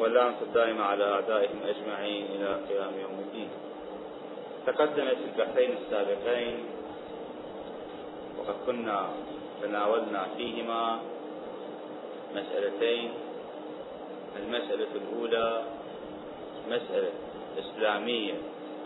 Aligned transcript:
واللعنة 0.00 0.36
الدائمة 0.42 0.84
على 0.84 1.04
أعدائهم 1.04 1.60
أجمعين 1.64 2.24
إلى 2.24 2.48
قيام 2.68 2.92
يوم 3.00 3.18
الدين. 3.18 3.48
تقدمت 4.66 5.16
البحثين 5.24 5.70
السابقين 5.82 6.56
وقد 8.38 8.54
كنا 8.66 9.08
تناولنا 9.62 10.26
فيهما 10.36 11.00
مسألتين. 12.34 13.10
المسألة 14.36 14.92
الأولى 14.94 15.62
مسألة 16.68 17.12
إسلامية 17.58 18.34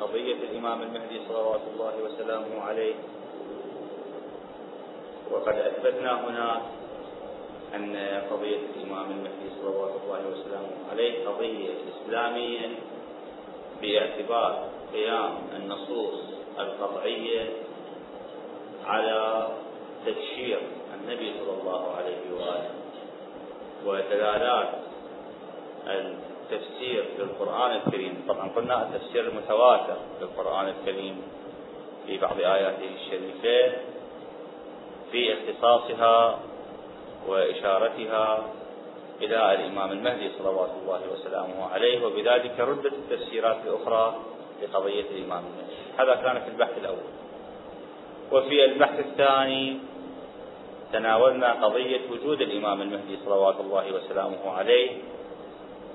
قضية 0.01 0.35
الإمام 0.35 0.83
المهدي 0.83 1.21
صلوات 1.29 1.61
الله 1.75 1.95
وسلامه 2.05 2.63
عليه. 2.63 2.95
وقد 5.31 5.55
أثبتنا 5.55 6.13
هنا 6.29 6.63
أن 7.75 7.97
قضية 8.31 8.59
الإمام 8.77 9.11
المهدي 9.11 9.49
صلوات 9.63 9.91
الله 10.05 10.21
وسلامه 10.29 10.71
عليه 10.93 11.29
قضية 11.29 11.71
إسلامية 11.91 12.69
باعتبار 13.83 14.69
قيام 14.93 15.33
النصوص 15.57 16.21
القطعية 16.59 17.49
على 18.87 19.49
تبشير 20.07 20.59
النبي 20.95 21.33
صلى 21.41 21.61
الله 21.61 21.91
عليه 21.97 22.19
وآله 22.37 22.71
ودلالات 23.87 24.69
التفسير 25.87 27.05
للقرآن 27.19 27.71
الكريم. 27.77 28.25
طبعا 28.29 28.49
قلنا 28.57 28.83
التفسير 28.83 29.29
المتواتر 29.29 29.97
للقرآن 30.21 30.69
الكريم 30.69 31.23
في 32.07 32.19
بعض 32.19 32.41
آياته 32.41 32.91
الشريفة 32.95 33.77
في 35.13 35.33
اختصاصها 35.33 36.39
وإشارتها 37.31 38.45
إلى 39.23 39.55
الإمام 39.55 39.93
المهدي 39.93 40.31
صلوات 40.39 40.71
الله 40.83 41.01
وسلامه 41.13 41.67
عليه 41.73 42.07
وبذلك 42.07 42.61
ردت 42.61 42.93
التفسيرات 42.93 43.57
الأخرى 43.67 44.17
لقضية 44.63 45.05
الإمام 45.11 45.45
المهدي. 45.47 45.77
هذا 45.99 46.15
كان 46.15 46.41
في 46.41 46.49
البحث 46.49 46.79
الأول. 46.79 47.11
وفي 48.33 48.65
البحث 48.65 48.99
الثاني 48.99 49.79
تناولنا 50.93 51.53
قضية 51.53 52.01
وجود 52.11 52.41
الإمام 52.41 52.83
المهدي 52.83 53.19
صلوات 53.25 53.61
الله 53.61 53.93
وسلامه 53.93 54.51
عليه 54.51 54.91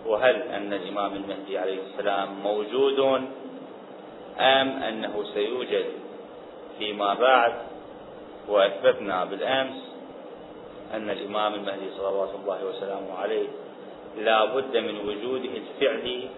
وهل 0.05 0.35
أن 0.35 0.73
الإمام 0.73 1.13
المهدي 1.13 1.57
عليه 1.57 1.79
السلام 1.81 2.39
موجود 2.43 2.99
أم 4.39 4.67
أنه 4.83 5.23
سيوجد 5.33 5.85
فيما 6.79 7.13
بعد 7.13 7.53
وأثبتنا 8.47 9.25
بالأمس 9.25 9.84
أن 10.95 11.09
الإمام 11.09 11.53
المهدي 11.53 11.89
صلوات 11.97 12.29
الله 12.43 12.65
وسلامه 12.65 13.13
عليه 13.17 13.47
لا 14.17 14.45
بد 14.45 14.77
من 14.77 14.99
وجوده 15.07 15.49
الفعلي 15.57 16.29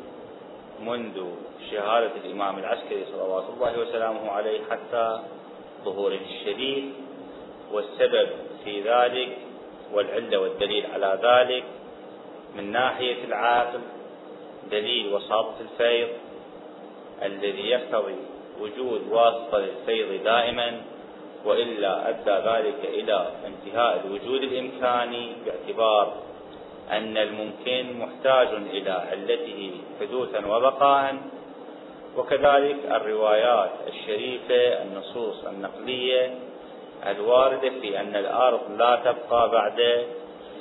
منذ 0.81 1.25
شهادة 1.71 2.11
الإمام 2.25 2.59
العسكري 2.59 3.05
صلوات 3.13 3.43
الله 3.55 3.79
وسلامه 3.79 4.31
عليه 4.31 4.59
حتى 4.71 5.19
ظهوره 5.85 6.19
الشديد 6.31 6.93
والسبب 7.71 8.29
في 8.63 8.81
ذلك 8.81 9.37
والعلة 9.93 10.39
والدليل 10.39 10.85
على 10.93 11.19
ذلك 11.23 11.63
من 12.55 12.71
ناحية 12.71 13.23
العاقل 13.23 13.79
دليل 14.71 15.13
وساطة 15.13 15.55
الفيض 15.61 16.07
الذي 17.23 17.69
يقتضي 17.69 18.15
وجود 18.61 19.01
واسطة 19.11 19.57
للفيض 19.57 20.23
دائما 20.23 20.81
وإلا 21.47 22.09
أدى 22.09 22.31
ذلك 22.49 22.81
إلى 22.85 23.27
انتهاء 23.45 24.01
الوجود 24.05 24.43
الإمكاني 24.43 25.35
باعتبار 25.45 26.13
أن 26.91 27.17
الممكن 27.17 27.99
محتاج 27.99 28.47
إلى 28.47 28.91
علته 28.91 29.71
حدوثا 29.99 30.45
وبقاء 30.47 31.15
وكذلك 32.17 32.77
الروايات 32.91 33.71
الشريفة 33.87 34.83
النصوص 34.83 35.45
النقلية 35.45 36.35
الواردة 37.07 37.69
في 37.69 37.99
أن 37.99 38.15
الأرض 38.15 38.61
لا 38.77 38.95
تبقى 38.95 39.49
بعد 39.51 40.05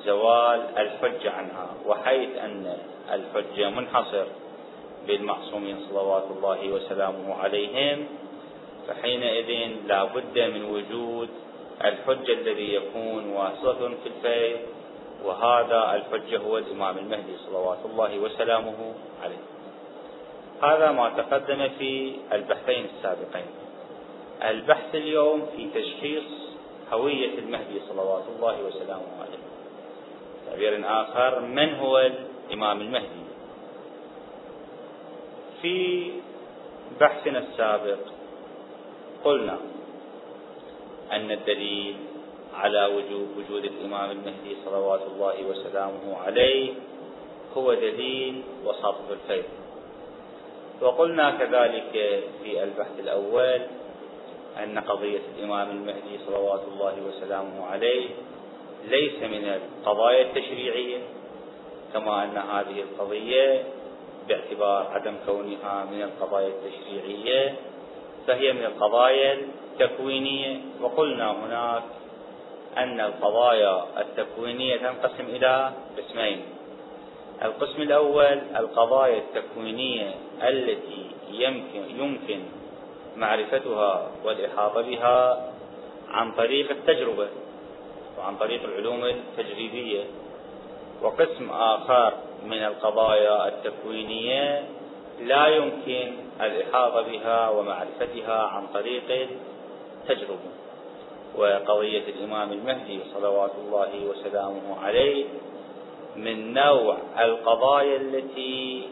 زوال 0.05 0.61
الحجة 0.79 1.31
عنها 1.31 1.71
وحيث 1.87 2.39
أن 2.39 2.77
الحجة 3.13 3.71
منحصر 3.71 4.25
بالمعصومين 5.07 5.77
صلوات 5.91 6.25
الله 6.37 6.69
وسلامه 6.73 7.35
عليهم. 7.35 8.07
فحينئذ 8.89 9.71
لا 9.87 10.05
بد 10.05 10.39
من 10.39 10.65
وجود 10.65 11.29
الحجة 11.85 12.33
الذي 12.33 12.75
يكون 12.75 13.29
واسطة 13.29 13.89
في 13.89 14.07
الفيض 14.07 14.61
وهذا 15.25 15.95
الحجة 15.95 16.39
هو 16.39 16.59
الإمام 16.59 16.99
المهدي 16.99 17.37
صلوات 17.47 17.79
الله 17.85 18.19
وسلامه 18.19 18.95
عليه. 19.23 19.43
هذا 20.63 20.93
ما 20.93 21.09
تقدم 21.09 21.69
في 21.79 22.13
البحثين 22.33 22.87
السابقين. 22.97 23.47
البحث 24.43 24.95
اليوم 24.95 25.47
في 25.57 25.69
تشخيص 25.75 26.25
هوية 26.93 27.39
المهدي 27.39 27.81
صلوات 27.89 28.25
الله 28.37 28.63
وسلامه 28.63 29.11
عليه. 29.21 29.39
تعبير 30.47 30.83
آخر 30.85 31.41
من 31.41 31.75
هو 31.75 32.11
الإمام 32.49 32.81
المهدي؟ 32.81 33.27
في 35.63 36.11
بحثنا 37.01 37.39
السابق 37.39 38.16
قلنا 39.27 39.59
أن 41.13 41.31
الدليل 41.31 41.97
على 42.55 42.83
وجود 42.87 43.29
وجود 43.39 43.65
الإمام 43.65 44.11
المهدي 44.11 44.57
صلوات 44.65 45.01
الله 45.03 45.37
وسلامه 45.51 46.17
عليه 46.25 46.73
هو 47.57 47.75
دليل 47.75 48.43
وسط 48.65 48.95
الفيض. 49.11 49.45
وقلنا 50.81 51.31
كذلك 51.31 51.93
في 52.43 52.63
البحث 52.63 52.95
الأول 52.99 53.61
أن 54.63 54.79
قضية 54.79 55.21
الإمام 55.37 55.71
المهدي 55.71 56.15
صلوات 56.27 56.63
الله 56.73 56.95
وسلامه 57.09 57.67
عليه 57.67 58.09
ليس 58.89 59.19
من 59.23 59.45
القضايا 59.59 60.23
التشريعية 60.23 60.99
كما 61.93 62.25
أن 62.25 62.37
هذه 62.37 62.83
القضية 62.83 63.65
باعتبار 64.29 64.87
عدم 64.93 65.15
كونها 65.27 65.85
من 65.85 66.03
القضايا 66.03 66.49
التشريعية 66.49 67.55
فهي 68.27 68.53
من 68.53 68.65
القضايا 68.65 69.39
التكوينية. 69.73 70.61
وقلنا 70.81 71.31
هناك 71.31 71.83
أن 72.77 73.01
القضايا 73.01 73.85
التكوينية 73.99 74.77
تنقسم 74.77 75.25
إلى 75.25 75.73
قسمين. 75.99 76.43
القسم 77.43 77.83
الأول 77.83 78.39
القضايا 78.57 79.19
التكوينية 79.19 80.15
التي 80.43 81.07
يمكن 81.31 81.83
يمكن 81.99 82.41
معرفتها 83.17 84.11
والإحاطة 84.25 84.81
بها 84.83 85.51
عن 86.09 86.33
طريق 86.33 86.71
التجربة 86.71 87.29
وعن 88.19 88.37
طريق 88.37 88.65
العلوم 88.65 89.05
التجريبية. 89.05 90.05
وقسم 91.03 91.51
آخر 91.51 92.13
من 92.45 92.63
القضايا 92.63 93.49
التكوينية 93.49 94.65
لا 95.21 95.47
يمكن 95.47 96.26
الإحاطة 96.41 97.03
بها 97.03 97.49
ومعرفتها 97.49 98.43
عن 98.43 98.67
طريق 98.75 99.29
التجربة 100.03 100.51
وقضية 101.37 102.03
الإمام 102.09 102.53
المهدي 102.53 103.01
صلوات 103.15 103.51
الله 103.67 104.07
وسلامه 104.07 104.81
عليه 104.83 105.25
من 106.17 106.55
نوع 106.55 106.97
القضايا 107.19 107.97
التي 107.97 108.89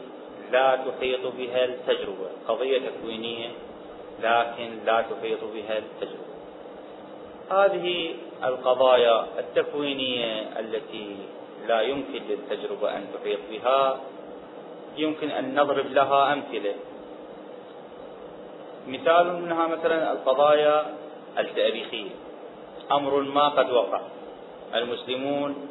لا 0.51 0.75
تحيط 0.75 1.19
بها 1.37 1.65
التجربة 1.65 2.29
قضية 2.47 2.79
تكوينية 2.89 3.49
لكن 4.19 4.69
لا 4.85 5.01
تحيط 5.01 5.39
بها 5.53 5.77
التجربة. 5.77 6.35
هذه 7.51 8.15
القضايا 8.43 9.25
التكوينية 9.39 10.59
التي 10.59 11.15
لا 11.67 11.81
يمكن 11.81 12.21
للتجربة 12.29 12.97
أن 12.97 13.07
تحيط 13.13 13.39
بها 13.51 13.99
يمكن 14.97 15.29
أن 15.29 15.55
نضرب 15.55 15.85
لها 15.91 16.33
أمثلة. 16.33 16.75
مثال 18.87 19.41
منها 19.41 19.67
مثلا 19.67 20.11
القضايا 20.11 20.85
التاريخية. 21.39 22.09
أمر 22.91 23.21
ما 23.21 23.49
قد 23.49 23.71
وقع. 23.71 24.01
المسلمون 24.75 25.67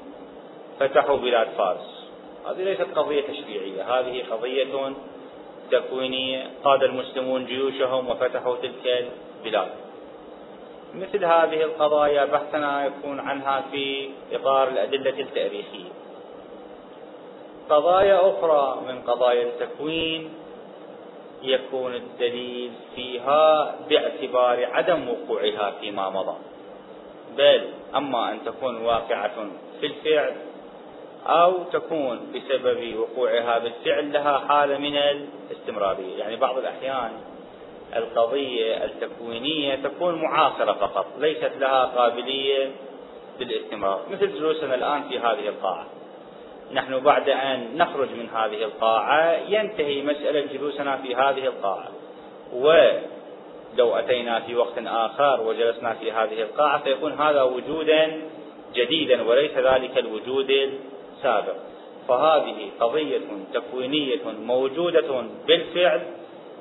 فتحوا 0.81 1.17
بلاد 1.17 1.49
فارس. 1.59 2.09
هذه 2.49 2.65
ليست 2.65 2.87
قضية 2.97 3.23
تشريعية. 3.23 3.99
هذه 3.99 4.25
قضية 4.31 4.93
تكوينية. 5.71 6.51
قاد 6.65 6.83
المسلمون 6.83 7.47
جيوشهم 7.47 8.11
وفتحوا 8.11 8.57
تلك 8.57 9.11
البلاد. 9.45 9.69
مثل 10.95 11.25
هذه 11.25 11.63
القضايا 11.63 12.25
بحثنا 12.25 12.87
يكون 12.87 13.21
عنها 13.21 13.65
في 13.71 14.11
إطار 14.33 14.69
الأدلة 14.69 15.21
التاريخية. 15.21 15.91
قضايا 17.71 18.31
أخرى 18.31 18.81
من 18.89 19.03
قضايا 19.03 19.43
التكوين 19.43 20.44
يكون 21.45 21.95
الدليل 21.95 22.73
فيها 22.95 23.75
باعتبار 23.89 24.69
عدم 24.73 25.09
وقوعها 25.09 25.73
فيما 25.81 26.11
مضى. 26.11 26.37
بل 27.37 27.63
أما 27.97 28.33
أن 28.33 28.45
تكون 28.45 28.85
واقعة 28.85 29.35
في 29.81 29.87
الفعل 29.87 30.33
أو 31.27 31.63
تكون 31.73 32.21
بسبب 32.35 32.97
وقوعها 32.97 33.59
بالفعل 33.59 34.13
لها 34.13 34.39
حالة 34.39 34.79
من 34.79 34.97
الاستمرارية. 34.97 36.19
يعني 36.19 36.37
بعض 36.37 36.59
الأحيان 36.59 37.11
القضية 37.97 38.85
التكوينية 38.85 39.75
تكون 39.75 40.15
معاصرة 40.15 40.73
فقط 40.73 41.07
ليست 41.19 41.53
لها 41.59 41.85
قابلية 41.85 42.71
للاستمرار 43.41 44.01
مثل 44.11 44.39
جلوسنا 44.39 44.75
الآن 44.75 45.03
في 45.03 45.19
هذه 45.19 45.49
القاعة. 45.49 45.87
نحن 46.73 47.01
بعد 47.01 47.29
أن 47.29 47.77
نخرج 47.77 48.09
من 48.11 48.29
هذه 48.35 48.65
القاعة 48.65 49.33
ينتهي 49.49 50.03
مسألة 50.03 50.41
جلوسنا 50.53 50.97
في 50.97 51.15
هذه 51.15 51.47
القاعة. 51.47 51.89
ولو 52.53 53.95
أتينا 53.95 54.41
في 54.41 54.57
وقت 54.57 54.79
آخر 54.87 55.41
وجلسنا 55.41 55.95
في 55.95 56.13
هذه 56.13 56.43
القاعة 56.43 56.83
فيكون 56.83 57.13
هذا 57.13 57.43
وجودا 57.43 58.21
جديدا 58.75 59.23
وليس 59.23 59.53
ذلك 59.57 59.99
الوجود 59.99 60.51
السابق. 60.51 61.57
فهذه 62.09 62.71
قضية 62.81 63.21
تكوينية 63.55 64.23
موجودة 64.47 65.25
بالفعل 65.47 66.03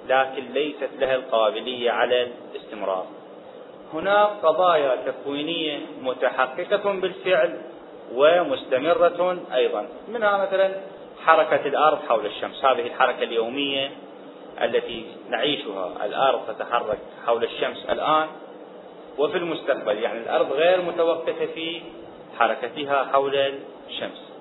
لكن 0.09 0.43
ليست 0.53 0.89
لها 0.99 1.15
القابلية 1.15 1.91
على 1.91 2.27
الاستمرار. 2.51 3.05
هناك 3.93 4.29
قضايا 4.43 4.95
تكوينية 5.05 5.79
متحققة 6.01 6.91
بالفعل 6.93 7.61
ومستمرة 8.15 9.37
أيضا. 9.53 9.87
منها 10.07 10.37
مثلا 10.37 10.71
حركة 11.25 11.67
الأرض 11.67 11.99
حول 12.09 12.25
الشمس. 12.25 12.65
هذه 12.65 12.87
الحركة 12.87 13.23
اليومية 13.23 13.91
التي 14.61 15.05
نعيشها. 15.29 16.05
الأرض 16.05 16.41
تتحرك 16.47 16.99
حول 17.25 17.43
الشمس 17.43 17.85
الآن 17.89 18.27
وفي 19.17 19.37
المستقبل. 19.37 19.97
يعني 19.97 20.19
الأرض 20.19 20.51
غير 20.51 20.81
متوقفة 20.81 21.45
في 21.45 21.81
حركتها 22.39 23.03
حول 23.13 23.35
الشمس. 23.89 24.33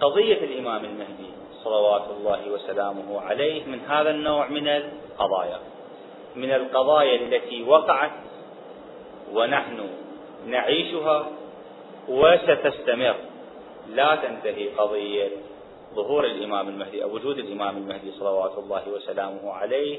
قضية 0.00 0.44
الإمام 0.44 0.84
المهدي 0.84 1.30
صلوات 1.64 2.04
الله 2.20 2.50
وسلامه 2.50 3.20
عليه 3.20 3.64
من 3.64 3.80
هذا 3.88 4.10
النوع 4.10 4.48
من 4.48 4.68
القضايا. 4.68 5.58
من 6.36 6.52
القضايا 6.52 7.14
التي 7.14 7.62
وقعت 7.62 8.10
ونحن 9.32 9.88
نعيشها 10.46 11.26
وستستمر. 12.08 13.16
لا 13.88 14.16
تنتهي 14.16 14.68
قضية 14.68 15.30
ظهور 15.94 16.24
الإمام 16.24 16.68
المهدي 16.68 17.02
أو 17.02 17.14
وجود 17.14 17.38
الإمام 17.38 17.76
المهدي 17.76 18.12
صلوات 18.12 18.58
الله 18.58 18.88
وسلامه 18.88 19.52
عليه 19.52 19.98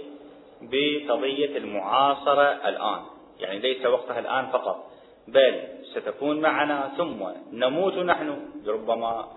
بقضية 0.61 1.57
المعاصرة 1.57 2.67
الآن. 2.69 3.01
يعني 3.39 3.59
ليس 3.59 3.85
وقتها 3.85 4.19
الآن 4.19 4.47
فقط 4.47 4.85
بل 5.27 5.61
ستكون 5.93 6.41
معنا 6.41 6.91
ثم 6.97 7.25
نموت 7.53 7.93
نحن. 7.93 8.39
ربما 8.67 9.27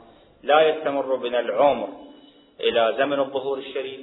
لا 0.42 0.60
يستمر 0.68 1.16
بنا 1.16 1.40
العمر 1.40 1.88
إلى 2.60 2.94
زمن 2.98 3.20
الظهور 3.20 3.58
الشريف 3.58 4.00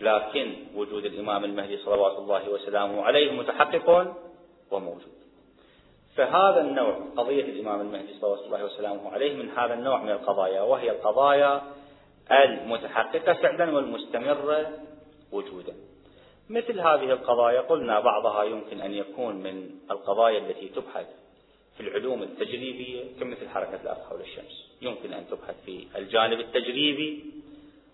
لكن 0.00 0.54
وجود 0.76 1.04
الإمام 1.04 1.44
المهدي 1.44 1.76
صلوات 1.76 2.18
الله 2.18 2.50
وسلامه 2.50 3.02
عليه 3.02 3.32
متحقق 3.32 4.14
وموجود. 4.70 5.17
فهذا 6.18 6.60
النوع 6.60 6.98
قضية 7.16 7.44
الإمام 7.44 7.80
المهدي 7.80 8.18
صلوات 8.20 8.38
الله 8.38 8.64
وسلامه 8.64 9.10
عليه 9.10 9.34
من 9.34 9.50
هذا 9.50 9.74
النوع 9.74 10.02
من 10.02 10.10
القضايا 10.10 10.60
وهي 10.62 10.90
القضايا 10.90 11.62
المتحققة 12.30 13.32
فعلا 13.32 13.76
والمستمرة 13.76 14.72
وجودا. 15.32 15.74
مثل 16.50 16.80
هذه 16.80 17.12
القضايا 17.12 17.60
قلنا 17.60 18.00
بعضها 18.00 18.44
يمكن 18.44 18.80
أن 18.80 18.94
يكون 18.94 19.34
من 19.34 19.70
القضايا 19.90 20.38
التي 20.38 20.68
تبحث 20.68 21.06
في 21.76 21.80
العلوم 21.80 22.22
التجريبية 22.22 23.04
كمثل 23.20 23.48
حركة 23.48 23.82
الأرض 23.82 24.00
حول 24.08 24.20
الشمس. 24.20 24.72
يمكن 24.82 25.12
أن 25.12 25.24
تبحث 25.30 25.54
في 25.66 25.86
الجانب 25.96 26.40
التجريبي. 26.40 27.24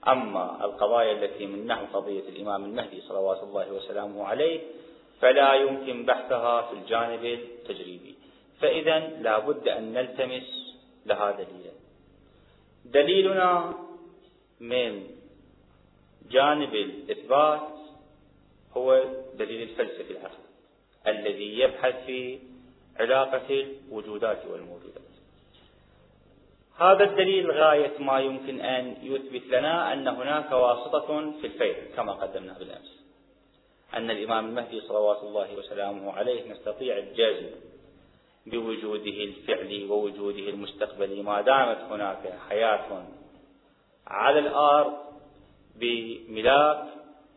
أما 0.09 0.65
القضايا 0.65 1.13
التي 1.13 1.47
من 1.47 1.67
نحو 1.67 1.85
قضية 2.01 2.29
الإمام 2.29 2.65
المهدي 2.65 3.01
صلوات 3.01 3.43
الله 3.43 3.73
وسلامه 3.73 4.25
عليه 4.25 4.61
فلا 5.25 5.55
يمكن 5.55 6.05
بحثها 6.05 6.63
في 6.63 6.73
الجانب 6.73 7.25
التجريبي. 7.25 8.15
فإذا 8.61 8.99
لا 8.99 9.39
بد 9.39 9.69
أن 9.69 9.93
نلتمس 9.93 10.77
لها 11.07 11.31
دليلا. 11.31 11.73
دليلنا 12.85 13.75
من 14.61 15.07
جانب 16.31 16.75
الإثبات 16.75 17.69
هو 18.77 19.05
دليل 19.35 19.63
الفلسفي 19.63 20.11
العقل 20.11 20.45
الذي 21.07 21.59
يبحث 21.59 22.05
في 22.07 22.39
علاقة 23.01 23.49
الوجودات 23.51 24.47
والموجودات. 24.47 25.15
هذا 26.79 27.05
الدليل 27.05 27.51
غاية 27.51 27.99
ما 27.99 28.19
يمكن 28.21 28.61
أن 28.61 28.97
يثبت 29.03 29.47
لنا 29.47 29.93
أن 29.93 30.09
هناك 30.09 30.53
واسطة 30.53 31.33
في 31.41 31.47
الفيض 31.47 31.77
كما 31.97 32.13
قدمنا 32.13 32.59
بالأمس. 32.59 33.04
أن 33.97 34.11
الإمام 34.11 34.47
المهدي 34.47 34.81
صلوات 34.81 35.23
الله 35.23 35.55
وسلامه 35.59 36.13
عليه 36.13 36.53
نستطيع 36.53 36.99
الجزم 36.99 37.51
بوجوده 38.47 39.25
الفعلي 39.25 39.85
ووجوده 39.85 40.49
المستقبلي 40.49 41.23
ما 41.23 41.41
دامت 41.41 41.79
هناك 41.79 42.39
حياة 42.49 43.07
على 44.07 44.39
الأرض 44.39 44.93
بملاك 45.77 46.85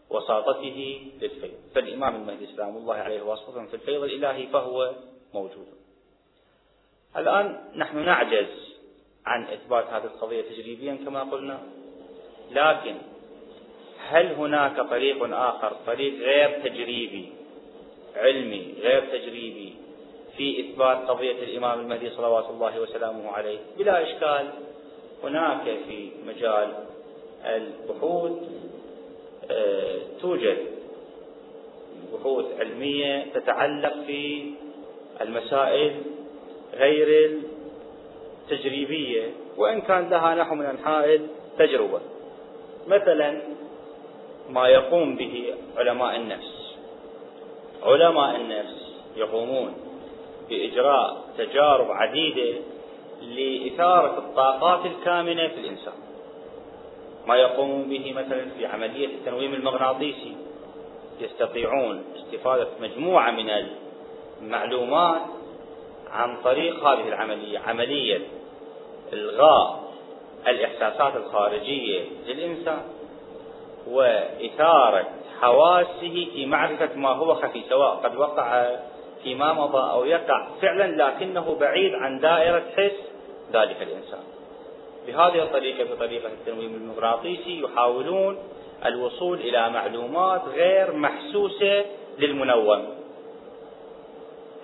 وساطته 0.09 1.01
للفيض. 1.21 1.53
فالإمام 1.75 2.15
المهدي 2.15 2.45
سلام 2.45 2.77
الله 2.77 2.95
عليه 2.95 3.21
واسطة 3.21 3.65
في 3.65 3.73
الفيض 3.73 4.03
الإلهي 4.03 4.47
فهو 4.47 4.91
موجود. 5.33 5.67
الآن 7.17 7.71
نحن 7.75 8.05
نعجز 8.05 8.77
عن 9.25 9.43
إثبات 9.43 9.85
هذه 9.85 10.03
القضية 10.03 10.41
تجريبيا 10.41 10.95
كما 11.05 11.23
قلنا 11.23 11.59
لكن 12.51 12.95
هل 13.99 14.33
هناك 14.33 14.89
طريق 14.89 15.33
آخر؟ 15.33 15.73
طريق 15.87 16.13
غير 16.19 16.59
تجريبي 16.63 17.29
علمي 18.15 18.73
غير 18.81 19.01
تجريبي 19.01 19.73
في 20.37 20.59
إثبات 20.59 20.97
قضية 20.97 21.43
الإمام 21.43 21.79
المهدي 21.79 22.09
صلوات 22.09 22.45
الله 22.49 22.79
وسلامه 22.79 23.31
عليه؟ 23.31 23.57
بلا 23.77 24.03
إشكال. 24.03 24.49
هناك 25.23 25.63
في 25.63 26.09
مجال 26.27 26.73
البحوث 27.45 28.31
آه، 29.51 29.99
توجد 30.21 30.57
بحوث 32.13 32.45
علمية 32.59 33.25
تتعلق 33.33 33.93
في 34.07 34.51
المسائل 35.21 36.01
غير 36.73 37.39
التجريبية 38.51 39.31
وإن 39.57 39.81
كان 39.81 40.09
لها 40.09 40.35
نحو 40.35 40.55
من 40.55 40.65
أنحاء 40.65 41.15
التجربة 41.15 41.99
مثلا 42.87 43.41
ما 44.49 44.67
يقوم 44.67 45.15
به 45.15 45.53
علماء 45.77 46.15
النفس. 46.15 46.75
علماء 47.83 48.35
النفس 48.35 48.93
يقومون 49.15 49.73
بإجراء 50.49 51.17
تجارب 51.37 51.91
عديدة 51.91 52.59
لإثارة 53.21 54.17
الطاقات 54.17 54.85
الكامنة 54.85 55.47
في 55.47 55.59
الإنسان. 55.59 55.93
ما 57.27 57.35
يقومون 57.35 57.89
به 57.89 58.13
مثلا 58.13 58.49
في 58.57 58.65
عملية 58.65 59.07
التنويم 59.07 59.53
المغناطيسي. 59.53 60.35
يستطيعون 61.19 62.03
استفادة 62.15 62.67
مجموعة 62.81 63.31
من 63.31 63.49
المعلومات 64.41 65.21
عن 66.11 66.41
طريق 66.43 66.83
هذه 66.83 67.07
العملية 67.07 67.59
عملية 67.59 68.21
إلغاء 69.13 69.93
الإحساسات 70.47 71.15
الخارجية 71.15 72.05
للإنسان. 72.27 72.96
وإثارة 73.89 75.05
حواسه 75.41 76.27
في 76.33 76.45
معرفة 76.45 76.89
ما 76.95 77.09
هو 77.09 77.35
خفي 77.35 77.63
سواء. 77.69 77.95
قد 77.95 78.15
وقع 78.15 78.75
فيما 79.23 79.53
مضى 79.53 79.91
أو 79.91 80.05
يقع 80.05 80.47
فعلا 80.61 81.03
لكنه 81.03 81.55
بعيد 81.59 81.93
عن 81.93 82.19
دائرة 82.19 82.63
حس 82.77 83.01
ذلك 83.53 83.81
الإنسان. 83.81 84.23
بهذه 85.07 85.43
الطريقة 85.43 85.95
بطريقة 85.95 86.27
التنويم 86.27 86.75
المغناطيسي 86.75 87.61
يحاولون 87.61 88.37
الوصول 88.85 89.37
إلى 89.39 89.69
معلومات 89.69 90.41
غير 90.41 90.93
محسوسة 90.93 91.85
للمنوم. 92.19 92.97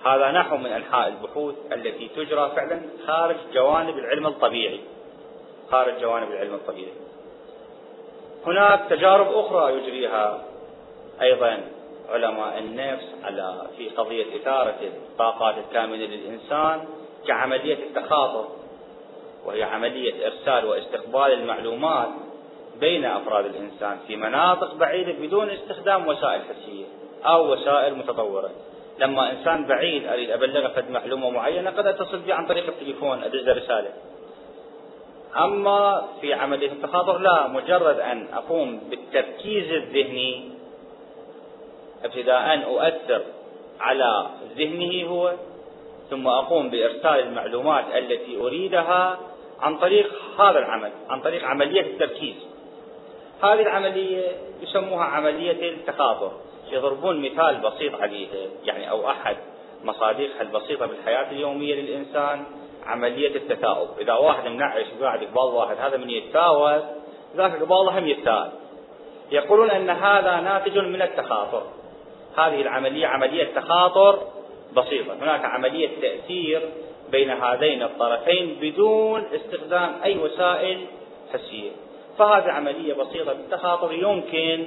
هذا 0.04 0.30
نحو 0.30 0.56
من 0.56 0.66
أنحاء 0.66 1.08
البحوث 1.08 1.54
التي 1.72 2.08
تجرى 2.16 2.52
فعلا 2.56 2.80
خارج 3.06 3.36
جوانب 3.54 3.98
العلم 3.98 4.26
الطبيعي. 4.26 4.80
خارج 5.70 6.00
جوانب 6.00 6.30
العلم 6.30 6.54
الطبيعي. 6.54 6.92
هناك 8.46 8.80
تجارب 8.90 9.26
أخرى 9.32 9.72
يجريها 9.78 10.44
أيضا 11.22 11.60
علماء 12.08 12.58
النفس 12.58 13.04
على 13.24 13.66
في 13.76 13.88
قضية 13.88 14.36
إثارة 14.36 14.76
الطاقات 14.82 15.54
الكامنة 15.58 16.04
للإنسان 16.04 16.84
كعملية 17.26 17.78
التخاطر 17.86 18.48
وهي 19.44 19.62
عملية 19.62 20.26
إرسال 20.26 20.64
واستقبال 20.64 21.32
المعلومات 21.32 22.08
بين 22.80 23.04
أفراد 23.04 23.44
الإنسان 23.44 23.98
في 24.06 24.16
مناطق 24.16 24.74
بعيدة 24.74 25.12
بدون 25.12 25.50
استخدام 25.50 26.08
وسائل 26.08 26.40
حسية 26.42 26.84
أو 27.24 27.52
وسائل 27.52 27.94
متطورة. 27.94 28.50
لما 28.98 29.30
إنسان 29.32 29.66
بعيد 29.66 30.06
أريد 30.06 30.30
أبلغه 30.30 30.68
فد 30.68 30.90
معلومة 30.90 31.30
معينة 31.30 31.70
قد 31.70 31.86
أتصل 31.86 32.18
به 32.18 32.34
عن 32.34 32.46
طريق 32.46 32.66
التليفون 32.66 33.22
أدز 33.22 33.48
رسالة. 33.48 33.90
أما 35.36 36.08
في 36.20 36.34
عملية 36.34 36.72
التخاطر 36.72 37.18
لا 37.18 37.46
مجرد 37.46 38.00
أن 38.00 38.28
أقوم 38.32 38.80
بالتركيز 38.90 39.72
الذهني 39.72 40.50
ابتداء 42.04 42.64
أؤثر 42.66 43.22
على 43.80 44.26
ذهنه 44.56 45.08
هو 45.08 45.32
ثم 46.10 46.26
أقوم 46.26 46.70
بإرسال 46.70 47.20
المعلومات 47.20 47.84
التي 47.94 48.36
أريدها 48.40 49.18
عن 49.60 49.78
طريق 49.78 50.12
هذا 50.38 50.58
العمل 50.58 50.90
عن 51.08 51.20
طريق 51.20 51.44
عملية 51.44 51.80
التركيز. 51.80 52.34
هذه 53.42 53.60
العملية 53.60 54.22
يسموها 54.62 55.04
عملية 55.04 55.70
التخاطر 55.70 56.32
يضربون 56.72 57.20
مثال 57.20 57.56
بسيط 57.56 57.94
عليها 57.94 58.48
يعني 58.64 58.90
أو 58.90 59.10
أحد 59.10 59.36
مصادقها 59.84 60.42
البسيطة 60.42 60.86
بالحياة 60.86 61.30
اليومية 61.30 61.74
للإنسان. 61.74 62.44
عملية 62.86 63.36
التثاؤب 63.36 63.88
إذا 64.00 64.12
واحد 64.12 64.48
منعش 64.48 64.86
وقاعد 65.00 65.24
قبال 65.24 65.54
واحد 65.54 65.76
هذا 65.76 65.96
من 65.96 66.10
يتثاوب 66.10 66.82
ذاك 67.36 67.62
قباله 67.62 67.98
هم 67.98 68.06
يتثاءب 68.06 68.52
يقولون 69.32 69.70
أن 69.70 69.90
هذا 69.90 70.40
ناتج 70.40 70.78
من 70.78 71.02
التخاطر. 71.02 71.62
هذه 72.36 72.62
العملية 72.62 73.06
عملية 73.06 73.44
تخاطر 73.54 74.18
بسيطة. 74.76 75.14
هناك 75.14 75.44
عملية 75.44 75.90
تأثير 76.00 76.62
بين 77.10 77.30
هذين 77.30 77.82
الطرفين 77.82 78.56
بدون 78.60 79.24
استخدام 79.34 79.94
أي 80.04 80.18
وسائل 80.18 80.86
حسية. 81.32 81.70
فهذه 82.18 82.50
عملية 82.50 82.94
بسيطة 82.94 83.32
بالتخاطر 83.32 83.92
يمكن 83.92 84.66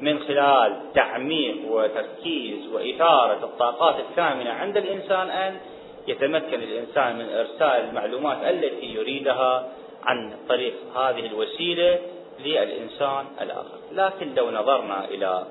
من 0.00 0.18
خلال 0.18 0.80
تعميق 0.94 1.56
وتركيز 1.70 2.66
وإثارة 2.72 3.44
الطاقات 3.44 3.96
الكامنة 4.10 4.50
عند 4.50 4.76
الإنسان 4.76 5.30
أن 5.30 5.56
يتمكن 6.06 6.62
الإنسان 6.62 7.18
من 7.18 7.28
إرسال 7.28 7.88
المعلومات 7.88 8.38
التي 8.42 8.86
يريدها 8.86 9.68
عن 10.02 10.32
طريق 10.48 10.74
هذه 10.96 11.26
الوسيلة 11.26 11.98
للإنسان 12.44 13.26
الآخر. 13.40 13.78
لكن 13.92 14.34
لو 14.34 14.50
نظرنا 14.50 15.04
إلى 15.04 15.44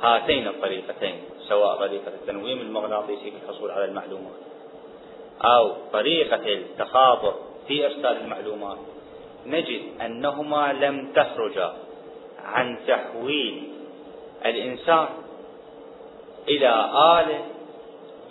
هاتين 0.00 0.48
الطريقتين 0.48 1.14
سواء 1.48 1.76
طريقة 1.76 2.08
التنويم 2.08 2.60
المغناطيسي 2.60 3.30
في 3.30 3.36
الحصول 3.44 3.70
على 3.70 3.84
المعلومات 3.84 4.32
أو 5.44 5.72
طريقة 5.92 6.52
التخاطر 6.52 7.34
في 7.68 7.86
إرسال 7.86 8.06
المعلومات 8.06 8.78
نجد 9.46 9.82
أنهما 10.00 10.72
لم 10.72 11.12
تخرجا 11.14 11.72
عن 12.44 12.78
تحويل 12.88 13.62
الإنسان 14.46 15.06
إلى 16.48 16.68
آلة 16.94 17.44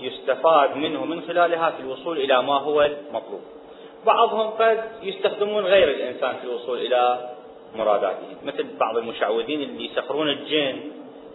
يستفاد 0.04 0.78
منه 0.78 1.06
من 1.06 1.22
خلالها 1.22 1.70
في 1.70 1.80
الوصول 1.80 2.18
إلى 2.18 2.44
ما 2.44 2.60
هو 2.60 2.82
المطلوب. 2.82 3.42
بعضهم 4.06 4.50
قد 4.50 4.84
يستخدمون 5.04 5.66
غير 5.66 5.90
الإنسان 5.90 6.36
في 6.42 6.44
الوصول 6.44 6.78
إلى 6.78 7.30
مراداتهم 7.76 8.38
مثل 8.44 8.66
بعض 8.80 8.98
المشعوذين 8.98 9.62
اللي 9.62 9.86
يسخرون 9.86 10.30
الجن 10.30 10.80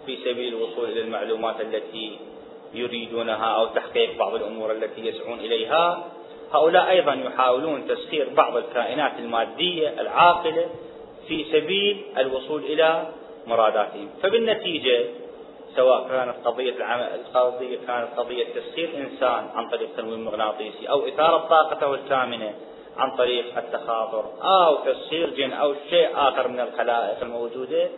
في 0.07 0.17
سبيل 0.17 0.55
الوصول 0.55 0.89
إلى 0.89 1.01
المعلومات 1.01 1.61
التي 1.61 2.19
يريدونها 2.75 3.47
أو 3.47 3.67
تحقيق 3.67 4.19
بعض 4.19 4.35
الأمور 4.35 4.73
التي 4.73 5.07
يسعون 5.07 5.39
إليها. 5.39 6.05
هؤلاء 6.53 6.91
أيضا 6.91 7.15
يحاولون 7.15 7.89
تسخير 7.89 8.29
بعض 8.37 8.57
الكائنات 8.57 9.13
المادية 9.19 10.01
العاقلة 10.01 10.67
في 11.29 11.45
سبيل 11.53 12.03
الوصول 12.19 12.63
إلى 12.65 13.07
مراداتهم. 13.47 14.09
فبالنتيجة 14.23 15.05
سواء 15.79 16.09
كانت 16.09 16.35
قضية 16.45 16.77
العمل 16.77 17.03
القضية 17.03 17.79
كانت 17.87 18.09
قضية 18.17 18.45
تسخير 18.45 18.97
إنسان 18.97 19.49
عن 19.55 19.71
طريق 19.71 19.97
تنويم 19.97 20.25
مغناطيسي 20.25 20.89
أو 20.91 21.09
إثارة 21.09 21.39
طاقته 21.39 21.95
الكامنة 21.95 22.55
عن 22.97 23.17
طريق 23.17 23.59
التخاطر 23.59 24.25
أو 24.43 24.77
تسخير 24.77 25.31
جن 25.31 25.53
أو 25.53 25.75
شيء 25.91 26.09
آخر 26.15 26.49
من 26.49 26.61
الخلائق 26.61 27.23
الموجودة 27.23 27.89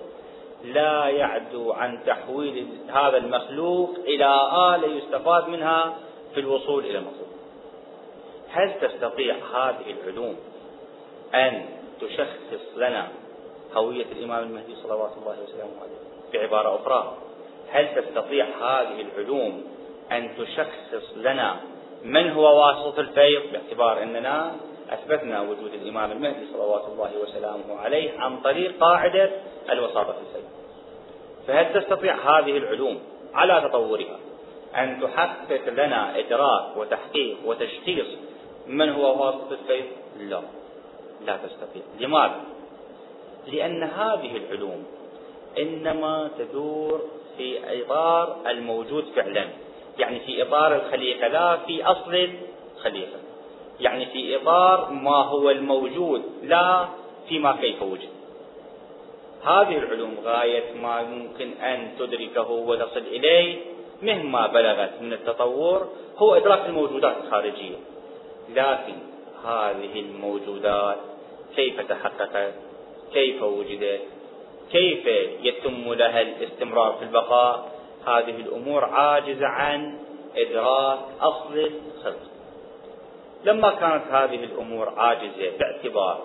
لا 0.65 1.09
يعدو 1.09 1.73
عن 1.73 2.05
تحويل 2.07 2.67
هذا 2.89 3.17
المخلوق 3.17 3.91
إلى 4.05 4.51
آلة 4.75 4.87
يستفاد 4.87 5.49
منها 5.49 5.95
في 6.35 6.41
الوصول 6.41 6.85
إلى 6.85 6.99
المطلوب 6.99 7.29
هل 8.51 8.75
تستطيع 8.81 9.35
هذه 9.35 9.95
العلوم 10.01 10.37
أن 11.35 11.67
تشخص 12.01 12.77
لنا 12.77 13.09
هوية 13.75 14.07
الإمام 14.13 14.43
المهدي 14.43 14.77
صلوات 14.83 15.13
الله 15.17 15.37
وسلامه 15.43 15.73
عليه 15.83 16.01
بعبارة 16.33 16.77
أخرى؟ 16.77 17.30
هل 17.71 17.95
تستطيع 17.95 18.45
هذه 18.45 19.01
العلوم 19.01 19.65
أن 20.13 20.31
تشخص 20.39 21.17
لنا 21.17 21.61
من 22.05 22.31
هو 22.31 22.61
واسط 22.61 22.99
الفيض 22.99 23.43
باعتبار 23.53 24.03
أننا 24.03 24.53
أثبتنا 24.91 25.41
وجود 25.41 25.75
الإمام 25.75 26.13
المهدي 26.13 26.47
صلوات 26.53 26.85
الله 26.89 27.11
وسلامه 27.23 27.81
عليه 27.81 28.19
عن 28.19 28.41
طريق 28.41 28.79
قاعدة 28.81 29.31
الوساطة 29.71 30.13
في 30.13 30.19
الفيض 30.19 30.51
فهل 31.47 31.83
تستطيع 31.83 32.15
هذه 32.15 32.57
العلوم 32.57 33.01
على 33.35 33.69
تطورها 33.69 34.19
أن 34.77 35.01
تحقق 35.01 35.69
لنا 35.69 36.19
إدراك 36.19 36.77
وتحقيق 36.77 37.37
وتشخيص 37.45 38.07
من 38.67 38.89
هو 38.89 39.25
واسط 39.25 39.53
الفيض؟ 39.53 39.85
لا 40.19 40.43
لا 41.27 41.37
تستطيع 41.37 41.83
لماذا؟ 42.01 42.41
لأن 43.47 43.83
هذه 43.83 44.37
العلوم 44.37 44.85
إنما 45.59 46.31
تدور 46.39 47.01
في 47.41 47.83
إطار 47.83 48.37
الموجود 48.47 49.05
فعلا. 49.17 49.45
يعني 49.99 50.21
في 50.21 50.43
إطار 50.43 50.75
الخليقة 50.75 51.29
لا 51.29 51.57
في 51.57 51.85
أصل 51.85 52.29
الخليقة 52.77 53.19
يعني 53.81 54.07
في 54.07 54.37
إطار 54.37 54.91
ما 54.91 55.17
هو 55.25 55.51
الموجود 55.51 56.23
لا 56.43 56.89
فيما 57.29 57.57
كيف 57.61 57.83
وجد. 57.83 58.09
هذه 59.45 59.79
العلوم 59.79 60.17
غاية 60.25 60.73
ما 60.83 61.01
يمكن 61.01 61.63
أن 61.63 61.89
تدركه 61.99 62.51
وتصل 62.51 63.01
إليه 63.01 63.57
مهما 64.03 64.47
بلغت 64.47 64.91
من 65.01 65.13
التطور 65.13 65.89
هو 66.17 66.35
إدراك 66.35 66.67
الموجودات 66.67 67.17
الخارجية. 67.25 67.77
لكن 68.55 68.95
هذه 69.45 70.01
الموجودات 70.01 70.97
كيف 71.57 71.81
تحققت؟ 71.81 72.55
كيف 73.13 73.43
وجدت؟ 73.43 74.20
كيف 74.73 75.07
يتم 75.43 75.93
لها 75.95 76.21
الاستمرار 76.21 76.93
في 76.93 77.03
البقاء؟ 77.05 77.71
هذه 78.07 78.37
الأمور 78.41 78.85
عاجزة 78.85 79.47
عن 79.47 79.99
إدراك 80.37 80.99
أصل 81.21 81.55
الخلق. 81.59 82.31
لما 83.45 83.71
كانت 83.71 84.05
هذه 84.11 84.45
الأمور 84.45 84.89
عاجزة 84.97 85.51
باعتبار 85.59 86.19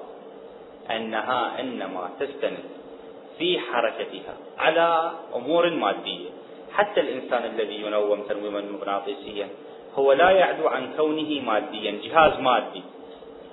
أنها 0.91 1.59
إنما 1.59 2.09
تستند 2.19 2.63
في 3.37 3.59
حركتها 3.59 4.33
على 4.57 5.11
أمور 5.35 5.69
مادية 5.69 6.29
حتى 6.73 6.99
الإنسان 7.01 7.45
الذي 7.45 7.75
ينوم 7.75 8.21
تنويما 8.21 8.61
مغناطيسيا 8.61 9.47
هو 9.95 10.13
لا 10.13 10.29
يعدو 10.29 10.67
عن 10.67 10.93
كونه 10.97 11.41
ماديا 11.41 11.91
جهاز 12.03 12.39
مادي. 12.39 12.83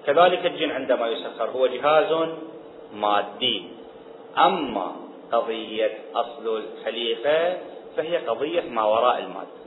كذلك 0.06 0.46
الجن 0.46 0.70
عندما 0.70 1.06
يسخر 1.08 1.50
هو 1.50 1.66
جهاز 1.66 2.28
مادي. 2.94 3.62
أما 4.38 4.96
قضية 5.32 5.98
أصل 6.14 6.62
الخليفة 6.62 7.58
فهي 7.96 8.16
قضية 8.16 8.60
ما 8.60 8.84
وراء 8.84 9.18
المادة. 9.18 9.62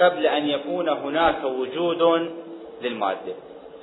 قبل 0.00 0.26
أن 0.26 0.48
يكون 0.48 0.88
هناك 0.88 1.44
وجود 1.44 2.32
للمادة 2.82 3.34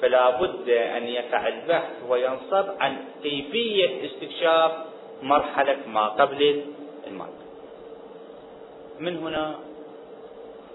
فلا 0.01 0.29
بد 0.29 0.69
أن 0.69 1.03
يقع 1.03 1.47
البحث 1.47 1.93
وينصب 2.09 2.65
عن 2.79 2.97
كيفية 3.23 4.05
استكشاف 4.05 4.71
مرحلة 5.23 5.77
ما 5.87 6.07
قبل 6.07 6.61
المادة. 7.07 7.43
من 8.99 9.17
هنا 9.17 9.55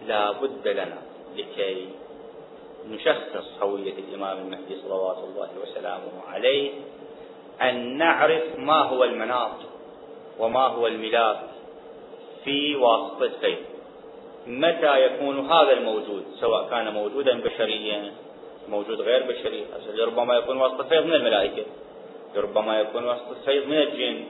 لا 0.07 0.33
بد 0.33 0.69
لنا 0.69 0.99
لكي 1.37 1.89
نشخص 2.91 3.47
هوية 3.63 3.93
الإمام 3.93 4.39
المهدي 4.39 4.77
صلوات 4.83 5.19
الله 5.19 5.49
وسلامه 5.63 6.13
عليه 6.29 6.71
أن 7.63 7.99
نعرف 7.99 8.43
ما 8.59 8.83
هو 8.83 9.05
المناط 9.05 9.57
وما 10.39 10.67
هو 10.67 10.87
الملاك 10.87 11.41
في 12.45 12.77
واسطة 12.77 13.25
السيف 13.25 13.59
متى 14.47 15.05
يكون 15.05 15.51
هذا 15.51 15.73
الموجود؟ 15.73 16.25
سواء 16.41 16.69
كان 16.71 16.93
موجودا 16.93 17.41
بشريا 17.41 18.13
موجود 18.69 19.01
غير 19.01 19.23
بشري. 19.23 19.65
لربما 19.95 20.35
يكون 20.35 20.57
واسطة 20.57 20.81
الفيض 20.81 21.05
من 21.05 21.15
الملائكة. 21.15 21.65
لربما 22.35 22.81
يكون 22.81 23.05
واسطة 23.05 23.31
الفيض 23.31 23.67
من 23.67 23.79
الجن. 23.79 24.25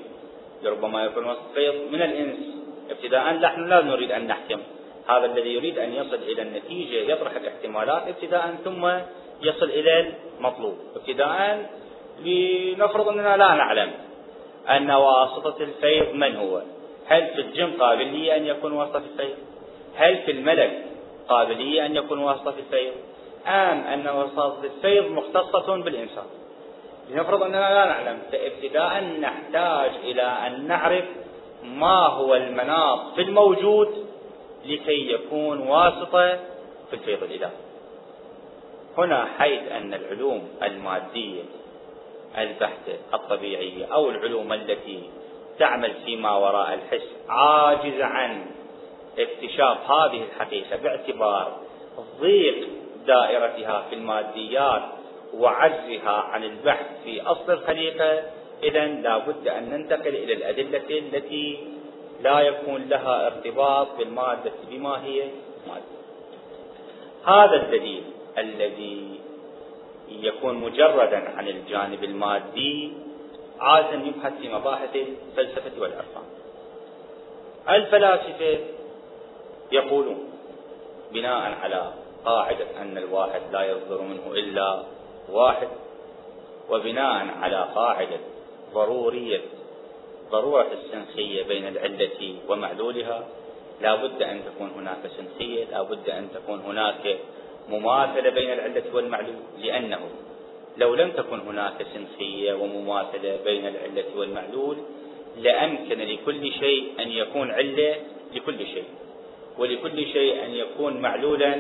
لربما 0.63 1.05
يكون 1.05 1.25
واسطة 1.25 1.43
الفيض 1.51 1.75
من 1.93 2.03
الإنس. 2.03 2.37
ابتداء 2.91 3.33
نحن 3.33 3.69
لا 3.69 3.83
نريد 3.83 4.13
أن 4.13 4.27
نحكم. 4.27 4.61
هذا 5.09 5.25
الذي 5.25 5.55
يريد 5.55 5.79
أن 5.79 5.93
يصل 5.93 6.15
إلى 6.15 6.43
النتيجة 6.43 7.13
يطرح 7.13 7.37
الاحتمالات 7.37 8.03
ابتداء 8.09 8.57
ثم 8.65 8.87
يصل 9.43 9.71
إلى 9.71 10.13
المطلوب. 10.39 10.79
ابتداء 10.97 11.71
لنفرض 12.25 13.09
أننا 13.09 13.37
لا 13.37 13.55
نعلم 13.55 13.91
أن 14.69 14.91
واسطة 14.91 15.63
الفيض 15.63 16.15
من 16.15 16.37
هو؟ 16.37 16.63
هل 17.07 17.27
في 17.27 17.41
الجن 17.41 17.73
قابلية 17.81 18.37
أن 18.37 18.47
يكون 18.47 18.73
واسطة 18.73 19.03
الفيض؟ 19.13 19.37
هل 19.97 20.19
في 20.19 20.31
الملك 20.31 20.85
قابلية 21.29 21.87
أن 21.87 21.97
يكون 21.97 22.19
واسطة 22.19 22.55
الفيض؟ 22.59 22.93
أم 23.47 23.79
أن 23.81 24.09
واسطة 24.09 24.65
الفيض 24.65 25.11
مختصة 25.11 25.77
بالإنسان. 25.77 26.25
لنفرض 27.11 27.43
أننا 27.43 27.57
لا 27.75 27.85
نعلم 27.85 28.19
فابتداء 28.33 29.05
نحتاج 29.21 29.91
إلى 30.05 30.23
أن 30.23 30.69
نعرف 30.69 31.05
ما 31.65 32.07
هو 32.07 32.35
المناط 32.35 33.15
في 33.15 33.23
الموجود 33.23 34.07
لكي 34.65 35.13
يكون 35.13 35.61
واسطة 35.69 36.37
في 36.91 36.93
الفيض 36.93 37.23
الإلهي 37.23 37.51
هنا 38.99 39.29
حيث 39.39 39.73
أن 39.73 39.95
العلوم 39.95 40.49
المادية 40.63 41.43
البحتة 42.43 42.99
الطبيعية 43.15 43.87
أو 43.93 44.11
العلوم 44.11 44.53
التي 44.53 45.11
تعمل 45.59 45.95
فيما 46.05 46.37
وراء 46.37 46.75
الحس 46.75 47.07
عاجزة 47.29 48.05
عن 48.05 48.47
اكتشاف 49.19 49.91
هذه 49.91 50.23
الحقيقة 50.23 50.77
باعتبار 50.77 51.57
ضيق 52.21 52.69
دائرتها 53.07 53.87
في 53.91 53.95
الماديات 53.95 54.83
وعجزها 55.35 56.11
عن 56.11 56.45
البحث 56.45 56.87
في 57.05 57.23
أصل 57.23 57.53
الخليقة 57.53 58.23
إذا 58.63 58.87
لا 58.87 59.19
بد 59.19 59.49
أن 59.49 59.71
ننتقل 59.71 60.17
إلى 60.17 60.33
الأدلة 60.33 60.99
التي 60.99 61.59
لا 62.23 62.41
يكون 62.41 62.89
لها 62.89 63.27
ارتباط 63.27 63.89
بالمادة 63.99 64.53
بما 64.71 65.05
هي 65.05 65.25
مادة. 65.69 65.99
هذا 67.25 67.57
الدليل 67.63 68.03
الذي 68.39 69.21
يكون 70.11 70.55
مجردا 70.55 71.29
عن 71.37 71.49
الجانب 71.49 72.05
المادي 72.05 72.93
عادة 73.61 74.07
يبحث 74.07 74.33
في 74.41 74.49
مباحث 74.49 74.97
الفلسفة 74.97 75.81
والعرفان. 75.81 76.23
الفلاسفة 77.69 78.59
يقولون 79.73 80.31
بناء 81.13 81.59
على 81.63 81.93
قاعدة 82.25 82.83
أن 82.83 82.99
الواحد 82.99 83.43
لا 83.53 83.65
يصدر 83.65 84.03
منه 84.03 84.33
إلا 84.33 84.83
واحد 85.31 85.69
وبناء 86.71 87.29
على 87.41 87.69
قاعدة 87.75 88.19
ضرورية 88.75 89.41
ضرورة 90.31 90.67
السنخية 90.73 91.43
بين 91.43 91.69
العلة 91.69 92.37
ومعلولها 92.49 93.27
لا 93.81 93.95
بد 93.95 94.23
أن 94.23 94.41
تكون 94.45 94.71
هناك 94.71 95.11
سنخية 95.17 95.65
لا 95.65 95.83
بد 95.83 96.11
أن 96.11 96.29
تكون 96.35 96.61
هناك 96.61 97.19
مماثلة 97.69 98.31
بين 98.31 98.53
العلة 98.53 98.83
والمعلول 98.95 99.35
لأنه 99.63 100.01
لو 100.77 100.95
لم 100.95 101.11
تكن 101.11 101.41
هناك 101.41 101.87
سنخية 101.95 102.53
ومماثلة 102.55 103.39
بين 103.45 103.67
العلة 103.67 104.05
والمعلول 104.17 104.77
لأمكن 105.37 105.99
لكل 105.99 106.53
شيء 106.53 106.93
أن 106.99 107.11
يكون 107.11 107.51
علة 107.51 107.97
لكل 108.35 108.59
شيء 108.59 108.85
ولكل 109.59 110.07
شيء 110.07 110.45
أن 110.45 110.55
يكون 110.55 111.01
معلولا 111.01 111.57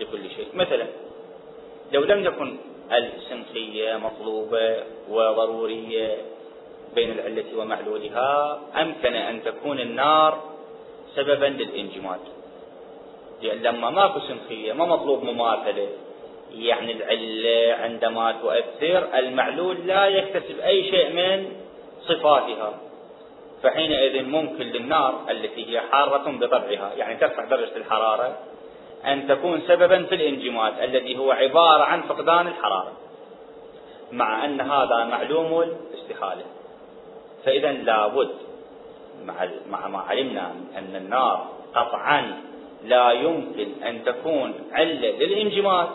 لكل 0.00 0.30
شيء. 0.36 0.46
مثلا 0.54 0.86
لو 1.92 2.04
لم 2.04 2.24
تكن 2.24 2.56
السنخية 2.92 3.96
مطلوبة 3.96 4.84
وضرورية 5.08 6.16
بين 6.94 7.10
العلة 7.10 7.44
ومعلولها 7.56 8.60
أمكن 8.82 9.14
أن 9.14 9.44
تكون 9.44 9.80
النار 9.80 10.42
سببا 11.16 11.46
للإنجماد. 11.46 12.20
لأن 13.42 13.62
لما 13.62 13.90
ماكو 13.90 14.20
سنخية 14.20 14.72
ما 14.72 14.84
مطلوب 14.84 15.24
مماثلة. 15.24 15.88
يعني 16.54 16.92
العلة 16.92 17.74
عندما 17.74 18.32
تؤثر 18.32 19.18
المعلول 19.18 19.76
لا 19.86 20.06
يكتسب 20.06 20.60
أي 20.60 20.90
شيء 20.90 21.12
من 21.12 21.52
صفاتها. 22.02 22.74
فحينئذ 23.62 24.22
ممكن 24.22 24.64
للنار 24.64 25.14
التي 25.30 25.70
هي 25.70 25.80
حارة 25.80 26.30
بطبعها 26.30 26.92
يعني 26.96 27.16
ترفع 27.16 27.44
درجة 27.44 27.76
الحرارة 27.76 28.36
أن 29.06 29.28
تكون 29.28 29.62
سببا 29.68 30.02
في 30.04 30.14
الانجماد 30.14 30.80
الذي 30.80 31.18
هو 31.18 31.32
عبارة 31.32 31.82
عن 31.82 32.02
فقدان 32.02 32.46
الحرارة 32.46 32.92
مع 34.12 34.44
أن 34.44 34.60
هذا 34.60 35.04
معلوم 35.04 35.62
الاستحالة. 35.62 36.44
فإذا 37.44 37.72
لابد 37.72 38.30
مع 39.70 39.88
ما 39.88 39.98
علمنا 39.98 40.54
أن 40.78 40.96
النار 40.96 41.48
قطعا 41.74 42.42
لا 42.84 43.12
يمكن 43.12 43.68
أن 43.86 44.04
تكون 44.04 44.54
علة 44.72 45.10
للانجماد 45.10 45.88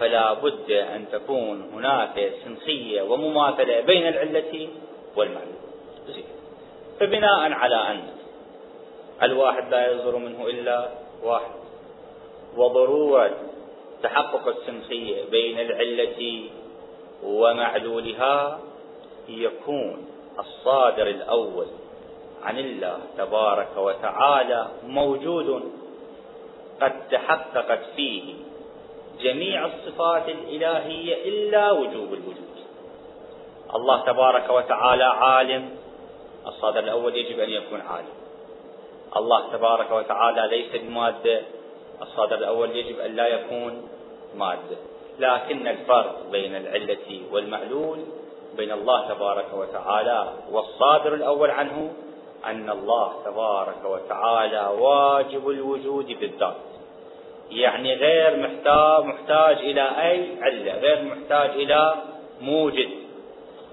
فلا 0.00 0.32
بد 0.32 0.70
أن 0.70 1.04
تكون 1.12 1.70
هناك 1.74 2.32
سنخية 2.44 3.02
ومماثلة 3.02 3.80
بين 3.80 4.06
العلة 4.06 4.68
والمعلوم 5.16 5.62
فبناء 7.00 7.52
على 7.52 7.76
أن 7.76 8.02
الواحد 9.22 9.70
لا 9.70 9.92
يصدر 9.92 10.16
منه 10.16 10.46
إلا 10.46 10.88
واحد 11.22 11.50
وضرورة 12.56 13.30
تحقق 14.02 14.48
السنخية 14.48 15.24
بين 15.30 15.60
العلة 15.60 16.44
ومعلولها 17.24 18.60
يكون 19.28 20.06
الصادر 20.38 21.06
الأول 21.06 21.66
عن 22.42 22.58
الله 22.58 22.98
تبارك 23.18 23.76
وتعالى 23.76 24.68
موجود 24.86 25.72
قد 26.82 27.08
تحققت 27.10 27.80
فيه 27.96 28.34
جميع 29.20 29.66
الصفات 29.66 30.28
الإلهية 30.28 31.28
إلا 31.28 31.70
وجوب 31.72 32.12
الوجود. 32.12 32.52
الله 33.74 34.04
تبارك 34.04 34.50
وتعالى 34.50 35.04
عالم. 35.04 35.70
الصادر 36.46 36.78
الأول 36.78 37.16
يجب 37.16 37.40
أن 37.40 37.50
يكون 37.50 37.80
عالم. 37.80 38.14
الله 39.16 39.52
تبارك 39.52 39.92
وتعالى 39.92 40.56
ليس 40.56 40.82
بمادة. 40.82 41.40
الصادر 42.02 42.34
الأول 42.34 42.76
يجب 42.76 42.98
أن 42.98 43.16
لا 43.16 43.26
يكون 43.26 43.88
مادة. 44.36 44.76
لكن 45.18 45.68
الفرق 45.68 46.22
بين 46.30 46.56
العلة 46.56 47.22
والمعلول 47.32 47.98
بين 48.56 48.72
الله 48.72 49.08
تبارك 49.08 49.46
وتعالى 49.54 50.32
والصادر 50.50 51.14
الأول 51.14 51.50
عنه 51.50 51.92
أن 52.44 52.70
الله 52.70 53.12
تبارك 53.24 53.84
وتعالى 53.84 54.66
واجب 54.78 55.48
الوجود 55.48 56.06
بالذات. 56.06 56.71
يعني 57.54 57.94
غير 57.94 58.36
محتاج 58.36 59.04
محتاج 59.04 59.56
إلى 59.56 59.82
أي 59.82 60.42
علة 60.42 60.72
غير 60.72 61.02
محتاج 61.02 61.50
إلى 61.50 61.94
موجد 62.40 62.88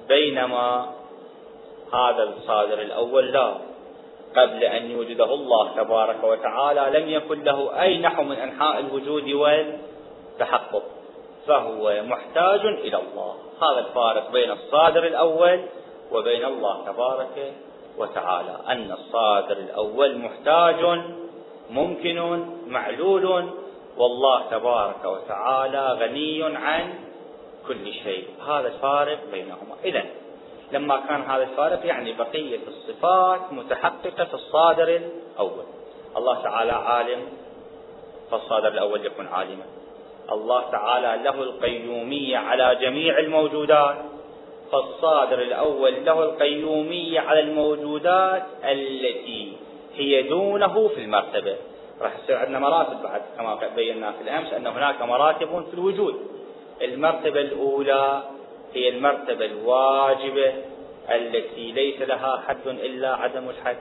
بينما 0.08 0.86
هذا 1.94 2.24
الصادر 2.24 2.82
الأول 2.82 3.32
لا. 3.32 3.54
قبل 4.36 4.63
أن 4.63 4.92
يوجده 4.92 5.34
الله 5.34 5.76
تبارك 5.76 6.24
وتعالى 6.24 7.00
لم 7.00 7.10
يكن 7.10 7.44
له 7.44 7.82
أي 7.82 7.98
نحو 7.98 8.24
من 8.24 8.36
أنحاء 8.36 8.80
الوجود 8.80 9.32
والتحقق 9.32 10.84
فهو 11.48 12.04
محتاج 12.04 12.60
إلى 12.60 12.98
الله. 12.98 13.36
هذا 13.62 13.80
الفارق 13.80 14.32
بين 14.32 14.52
الصادر 14.52 15.04
الأول 15.08 15.62
وبين 16.12 16.46
الله 16.46 16.86
تبارك 16.86 17.54
وتعالى. 17.98 18.58
أن 18.68 18.92
الصادر 18.92 19.58
الأول 19.58 20.18
محتاج 20.18 21.02
ممكن 21.70 22.46
معلول 22.68 23.50
والله 24.00 24.50
تبارك 24.52 25.06
وتعالى 25.06 25.98
غني 26.02 26.44
عن 26.44 26.94
كل 27.68 27.94
شيء. 27.94 28.28
هذا 28.48 28.68
الفارق 28.68 29.20
بينهما. 29.32 29.76
إذا 29.86 30.06
لما 30.72 30.98
كان 31.10 31.22
هذا 31.22 31.44
الفارق 31.44 31.86
يعني 31.86 32.14
بقية 32.14 32.60
الصفات 32.68 33.54
متحققة 33.54 34.26
في 34.26 34.34
الصادر 34.34 34.88
الأول. 34.88 35.66
الله 36.18 36.44
تعالى 36.44 36.72
عالم 36.72 37.20
فالصادر 38.32 38.68
الأول 38.68 39.06
يكون 39.06 39.28
عالما. 39.28 39.64
الله 40.32 40.72
تعالى 40.72 41.24
له 41.24 41.44
القيومية 41.44 42.38
على 42.38 42.78
جميع 42.82 43.20
الموجودات 43.20 43.96
فالصادر 44.72 45.42
الأول 45.42 46.06
له 46.06 46.24
القيومية 46.24 47.20
على 47.20 47.40
الموجودات 47.40 48.44
التي 48.64 49.54
هي 49.96 50.22
دونه 50.22 50.88
في 50.88 51.02
المرتبة. 51.02 51.56
راح 52.02 52.20
يصير 52.24 52.38
عندنا 52.38 52.60
مراتب 52.60 53.04
بعد 53.04 53.22
كما 53.38 53.60
بينا 53.76 54.12
في 54.12 54.22
الأمس 54.22 54.54
أن 54.54 54.68
هناك 54.68 55.02
مراتب 55.02 55.66
في 55.68 55.74
الوجود. 55.74 56.16
المرتبة 56.82 57.42
الأولى 57.42 58.24
هي 58.74 58.90
المرتبة 58.90 59.46
الواجبة 59.46 60.54
التي 61.10 61.72
ليس 61.72 62.02
لها 62.02 62.44
حد 62.48 62.68
إلا 62.68 63.16
عدم 63.16 63.50
الحد. 63.50 63.78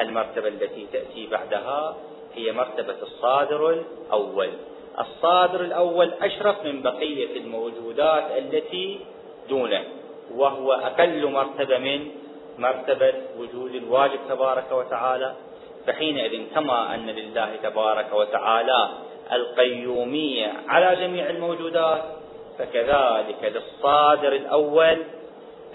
المرتبة 0.00 0.48
التي 0.48 0.86
تأتي 0.92 1.26
بعدها 1.26 1.96
هي 2.34 2.52
مرتبة 2.52 2.96
الصادر 3.02 3.70
الأول. 3.70 4.50
الصادر 5.00 5.60
الأول 5.60 6.12
أشرف 6.22 6.64
من 6.64 6.82
بقية 6.82 7.36
الموجودات 7.36 8.24
التي 8.38 9.00
دونه 9.48 9.84
وهو 10.34 10.72
أقل 10.72 11.30
مرتبة 11.30 11.78
من 11.78 12.10
مرتبة 12.58 13.12
وجود 13.38 13.74
الواجب 13.74 14.18
تبارك 14.28 14.72
وتعالى. 14.72 15.34
فحينئذ 15.88 16.42
كما 16.54 16.94
أن 16.94 17.06
لله 17.06 17.56
تبارك 17.62 18.12
وتعالى 18.12 18.88
القيومية 19.32 20.52
على 20.68 20.96
جميع 20.96 21.30
الموجودات 21.30 22.02
فكذلك 22.58 23.52
للصادر 23.54 24.32
الأول 24.32 25.04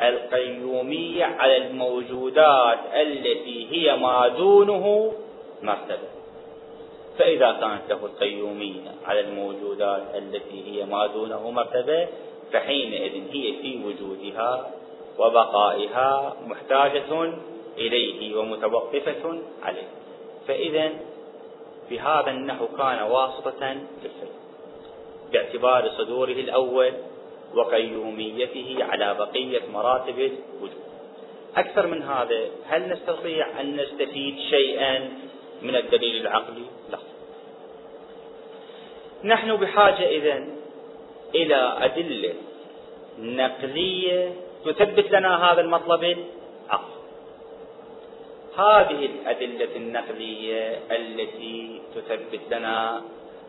القيومية 0.02 1.26
على 1.26 1.58
الموجودات 1.58 2.80
التي 2.94 3.68
هي 3.72 3.98
ما 3.98 4.28
دونه 4.28 5.14
مرتبة 5.62 6.08
فإذا 7.20 7.52
كانت 7.52 7.82
له 7.90 8.06
القيومية 8.06 8.92
على 9.06 9.20
الموجودات 9.20 10.02
التي 10.16 10.64
هي 10.68 10.86
ما 10.86 11.08
دونه 11.08 11.52
مرتبة 11.52 12.08
فحينئذ 12.54 13.32
هي 13.32 13.54
في 13.62 13.80
وجودها 13.86 14.72
وبقائها 15.20 16.36
محتاجة 16.48 17.34
إليه 17.78 18.36
ومتوقفة 18.36 19.42
عليه. 19.64 19.88
فإذا 20.48 20.92
بهذا 21.90 22.32
النحو 22.32 22.68
كان 22.68 23.02
واسطة 23.02 23.60
في 24.02 24.06
الفيض 24.06 24.34
باعتبار 25.32 25.90
صدوره 25.90 26.32
الأول 26.32 26.94
وقيوميته 27.56 28.78
على 28.80 29.14
بقية 29.14 29.62
مراتب 29.74 30.20
الوجود. 30.20 30.72
أكثر 31.56 31.88
من 31.88 32.04
هذا 32.04 32.40
هل 32.66 32.90
نستطيع 32.90 33.62
أن 33.62 33.76
نستفيد 33.76 34.40
شيئا 34.50 35.10
من 35.62 35.76
الدليل 35.76 36.22
العقلي؟ 36.22 36.66
لا. 36.92 36.98
نحن 39.24 39.56
بحاجة 39.56 40.10
إذن 40.10 40.56
إلى 41.36 41.78
أدلة 41.82 42.34
نقلية 43.20 44.34
تثبت 44.66 45.12
لنا 45.12 45.52
هذا 45.52 45.62
المطلب 45.62 46.18
هذه 48.58 49.06
الأدلة 49.06 49.76
النقلية 49.76 50.80
التي 50.92 51.82
تثبت 51.96 52.42
لنا 52.52 53.02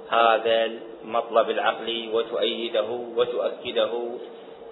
هذا 0.08 0.70
المطلب 1.04 1.50
العقلي 1.50 2.08
وتؤيده 2.12 2.90
وتؤكده 3.16 3.92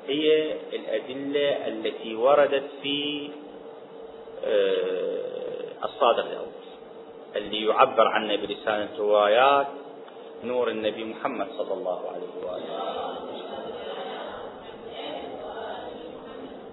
هي 0.09 0.53
الأدلة 0.73 1.67
التي 1.69 2.15
وردت 2.15 2.65
في 2.83 3.31
آه، 4.45 5.85
الصادق 5.85 6.25
الأول 6.25 6.63
اللي 7.37 7.67
يعبر 7.67 8.07
عنه 8.09 8.37
بلسان 8.37 8.89
الروايات 8.95 9.67
نور 10.45 10.69
النبي 10.69 11.05
محمد 11.05 11.47
صلى 11.59 11.75
الله 11.75 12.01
عليه 12.11 12.47
وآله. 12.47 13.22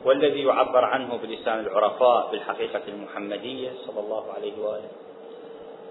والذي 0.05 0.43
يعبر 0.43 0.85
عنه 0.85 1.17
بلسان 1.17 1.59
العرفاء 1.59 2.31
بالحقيقة 2.31 2.81
المحمدية 2.87 3.71
صلى 3.87 3.99
الله 3.99 4.25
عليه 4.37 4.53
وآله. 4.59 4.89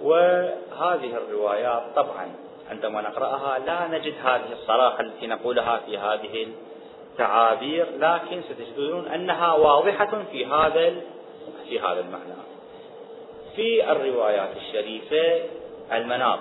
وهذه 0.02 1.16
الروايات 1.16 1.82
طبعا 1.96 2.34
عندما 2.70 3.00
نقرأها 3.00 3.58
لا 3.58 3.98
نجد 3.98 4.14
هذه 4.24 4.52
الصراحة 4.52 5.00
التي 5.00 5.26
نقولها 5.26 5.80
في 5.86 5.98
هذه 5.98 6.46
التعابير 7.12 7.86
لكن 7.98 8.42
ستجدون 8.42 9.08
أنها 9.08 9.52
واضحة 9.52 10.22
في 10.32 10.46
هذا 10.46 10.94
في 11.68 11.80
هذا 11.80 12.00
المعنى. 12.00 12.34
في 13.56 13.92
الروايات 13.92 14.56
الشريفة 14.56 15.42
المناط 15.92 16.38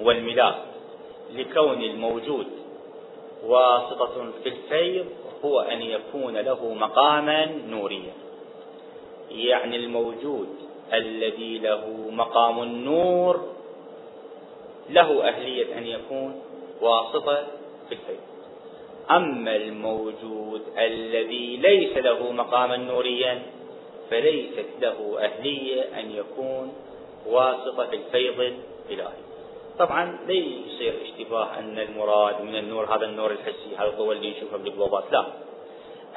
والملاك 0.00 0.54
لكون 1.32 1.82
الموجود 1.82 2.46
واسطة 3.46 4.32
في 4.42 4.48
الفيض 4.48 5.06
هو 5.44 5.60
أن 5.60 5.82
يكون 5.82 6.36
له 6.36 6.74
مقاما 6.74 7.46
نوريا. 7.68 8.12
يعني 9.30 9.76
الموجود 9.76 10.48
الذي 10.92 11.58
له 11.58 12.10
مقام 12.10 12.62
النور 12.62 13.52
له 14.90 15.28
أهلية 15.28 15.78
أن 15.78 15.86
يكون 15.86 16.42
واسطة 16.80 17.46
في 17.88 17.94
الفيض 17.94 18.20
أما 19.10 19.56
الموجود 19.56 20.62
الذي 20.78 21.56
ليس 21.56 21.96
له 21.96 22.32
مقاما 22.32 22.76
نوريا 22.76 23.42
فليست 24.10 24.66
له 24.80 25.18
أهلية 25.18 25.82
أن 25.82 26.10
يكون 26.10 26.72
واسطة 27.26 27.86
في 27.86 27.96
الفيض 27.96 28.54
الإلهي. 28.90 29.31
طبعا 29.78 30.18
لا 30.26 30.34
يصير 30.34 30.94
اشتباه 31.02 31.58
أن 31.58 31.78
المراد 31.78 32.42
من 32.42 32.56
النور 32.56 32.96
هذا 32.96 33.04
النور 33.04 33.30
الحسي 33.30 33.76
هذا 33.78 33.96
هو 33.96 34.12
اللي 34.12 34.30
نشوفه 34.30 34.56
بالقلوبات 34.56 35.04
لا. 35.12 35.26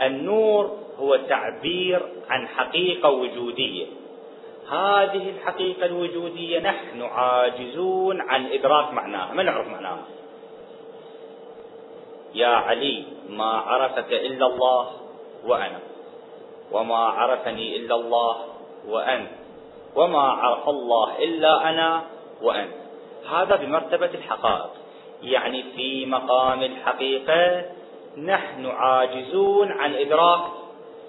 النور 0.01 0.77
هو 0.99 1.15
تعبير 1.15 2.01
عن 2.29 2.47
حقيقة 2.47 3.09
وجودية. 3.09 3.85
هذه 4.69 5.29
الحقيقة 5.29 5.85
الوجودية 5.85 6.59
نحن 6.59 7.01
عاجزون 7.01 8.21
عن 8.21 8.45
إدراك 8.45 8.93
معناها. 8.93 9.33
ما 9.33 9.43
نعرف 9.43 9.67
معناها؟ 9.67 10.03
يا 12.33 12.47
علي 12.47 13.03
ما 13.29 13.45
عرفك 13.45 14.13
إلا 14.13 14.45
الله 14.45 14.91
وأنا. 15.45 15.79
وما 16.71 16.95
عرفني 16.95 17.75
إلا 17.75 17.95
الله 17.95 18.35
وأنت. 18.87 19.29
وما 19.95 20.19
عرف 20.19 20.69
الله 20.69 21.23
إلا 21.23 21.69
أنا 21.69 22.03
وأنت. 22.41 22.84
هذا 23.31 23.55
بمرتبة 23.55 24.09
الحقائق. 24.13 24.69
يعني 25.23 25.63
في 25.75 26.05
مقام 26.05 26.63
الحقيقة 26.63 27.65
نحن 28.17 28.65
عاجزون 28.65 29.71
عن 29.71 29.93
إدراك 29.95 30.41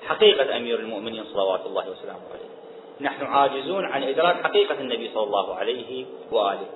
حقيقة 0.09 0.57
أمير 0.57 0.81
المؤمنين 0.81 1.25
صلوات 1.25 1.67
الله 1.67 1.91
وسلامه 1.91 2.21
عليه. 2.31 2.57
نحن 3.01 3.27
عاجزون 3.27 3.85
عن 3.85 4.03
إدراك 4.03 4.45
حقيقة 4.45 4.81
النبي 4.81 5.11
صلى 5.15 5.23
الله 5.23 5.55
عليه 5.55 6.07
وآله. 6.33 6.67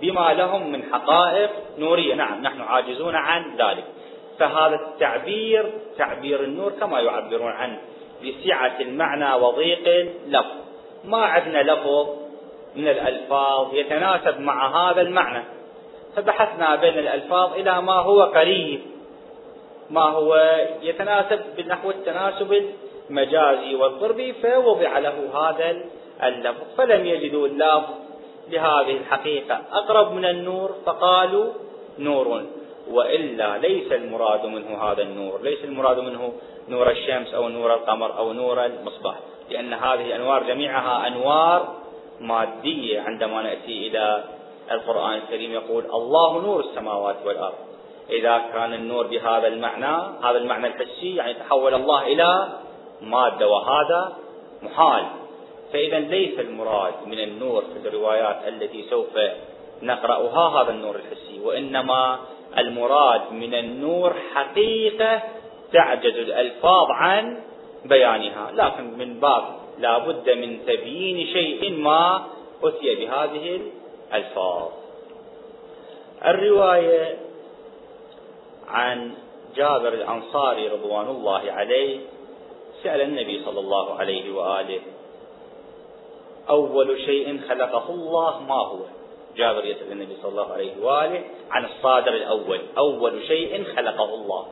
بما 0.00 0.34
لهم 0.34 0.72
من 0.72 0.82
حقائق 0.92 1.50
نورية. 1.78 2.14
نعم 2.14 2.42
نحن 2.42 2.60
عاجزون 2.60 3.14
عن 3.14 3.56
ذلك. 3.56 3.84
فهذا 4.38 4.74
التعبير 4.74 5.72
تعبير 5.98 6.44
النور 6.44 6.70
كما 6.70 7.00
يعبرون 7.00 7.52
عنه. 7.52 7.80
بسعة 8.24 8.80
المعنى 8.80 9.34
وضيق 9.34 9.88
اللفظ 9.88 10.56
ما 11.04 11.24
عندنا 11.24 11.72
لفظ 11.72 12.08
من 12.76 12.88
الألفاظ 12.88 13.74
يتناسب 13.74 14.40
مع 14.40 14.90
هذا 14.90 15.00
المعنى. 15.00 15.44
فبحثنا 16.16 16.76
بين 16.76 16.98
الألفاظ 16.98 17.52
إلى 17.52 17.82
ما 17.82 17.92
هو 17.92 18.22
قريب 18.22 18.80
ما 19.90 20.02
هو 20.02 20.58
يتناسب 20.82 21.40
بنحو 21.56 21.90
التناسب 21.90 22.64
المجازي 23.10 23.74
والضربي 23.74 24.32
فوضع 24.32 24.98
له 24.98 25.30
هذا 25.34 25.80
اللفظ. 26.22 26.64
فلم 26.76 27.06
يجدوا 27.06 27.46
اللفظ 27.46 27.94
لهذه 28.50 28.96
الحقيقة. 28.96 29.60
أقرب 29.72 30.12
من 30.12 30.24
النور 30.24 30.74
فقالوا 30.86 31.52
نور. 31.98 32.42
وإلا 32.90 33.58
ليس 33.58 33.92
المراد 33.92 34.46
منه 34.46 34.82
هذا 34.82 35.02
النور. 35.02 35.42
ليس 35.42 35.64
المراد 35.64 35.98
منه 35.98 36.32
نور 36.68 36.90
الشمس 36.90 37.34
أو 37.34 37.48
نور 37.48 37.74
القمر 37.74 38.18
أو 38.18 38.32
نور 38.32 38.64
المصباح 38.64 39.14
لأن 39.50 39.72
هذه 39.72 40.06
الأنوار 40.06 40.42
جميعها 40.42 41.06
أنوار 41.06 41.74
مادية 42.20 43.00
عندما 43.00 43.42
نأتي 43.42 43.86
إلى 43.86 44.24
القرآن 44.70 45.14
الكريم 45.14 45.52
يقول 45.52 45.84
الله 45.84 46.42
نور 46.42 46.60
السماوات 46.60 47.16
والأرض. 47.24 47.54
إذا 48.10 48.38
كان 48.52 48.74
النور 48.74 49.06
بهذا 49.06 49.46
المعنى 49.46 49.96
هذا 50.24 50.38
المعنى 50.38 50.66
الحسي 50.66 51.16
يعني 51.16 51.34
تحول 51.34 51.74
الله 51.74 52.06
إلى 52.06 52.48
مادة 53.02 53.48
وهذا 53.48 54.12
محال. 54.62 55.04
فإذا 55.72 55.98
ليس 55.98 56.40
المراد 56.40 56.94
من 57.06 57.20
النور 57.20 57.64
في 57.82 57.88
الروايات 57.88 58.48
التي 58.48 58.84
سوف 58.90 59.18
نقرأها 59.82 60.62
هذا 60.62 60.70
النور 60.70 60.96
الحسي 60.96 61.40
وإنما 61.40 62.18
المراد 62.58 63.32
من 63.32 63.54
النور 63.54 64.14
حقيقة 64.34 65.22
تعجز 65.72 66.14
الألفاظ 66.14 66.86
عن 66.90 67.40
بيانها. 67.84 68.50
لكن 68.52 68.98
من 68.98 69.20
باب 69.20 69.59
لا 69.80 69.98
بد 69.98 70.30
من 70.30 70.66
تبيين 70.66 71.26
شيء 71.26 71.72
ما 71.72 72.26
أتي 72.64 72.94
بهذه 72.94 73.60
الألفاظ. 74.12 74.68
الرواية 76.24 77.18
عن 78.68 79.14
جابر 79.56 79.88
الأنصاري 79.88 80.68
رضوان 80.68 81.08
الله 81.08 81.52
عليه 81.52 82.00
سأل 82.82 83.00
النبي 83.00 83.44
صلى 83.44 83.60
الله 83.60 83.94
عليه 83.94 84.34
وآله 84.34 84.80
أول 86.48 87.00
شيء 87.00 87.40
خلقه 87.48 87.90
الله 87.90 88.42
ما 88.42 88.54
هو؟ 88.54 88.78
جابر 89.36 89.64
يسأل 89.64 89.92
النبي 89.92 90.16
صلى 90.22 90.30
الله 90.30 90.52
عليه 90.52 90.72
وآله 90.82 91.22
عن 91.50 91.64
الصادر 91.64 92.14
الأول. 92.14 92.60
أول 92.78 93.22
شيء 93.26 93.64
خلقه 93.76 94.14
الله. 94.14 94.46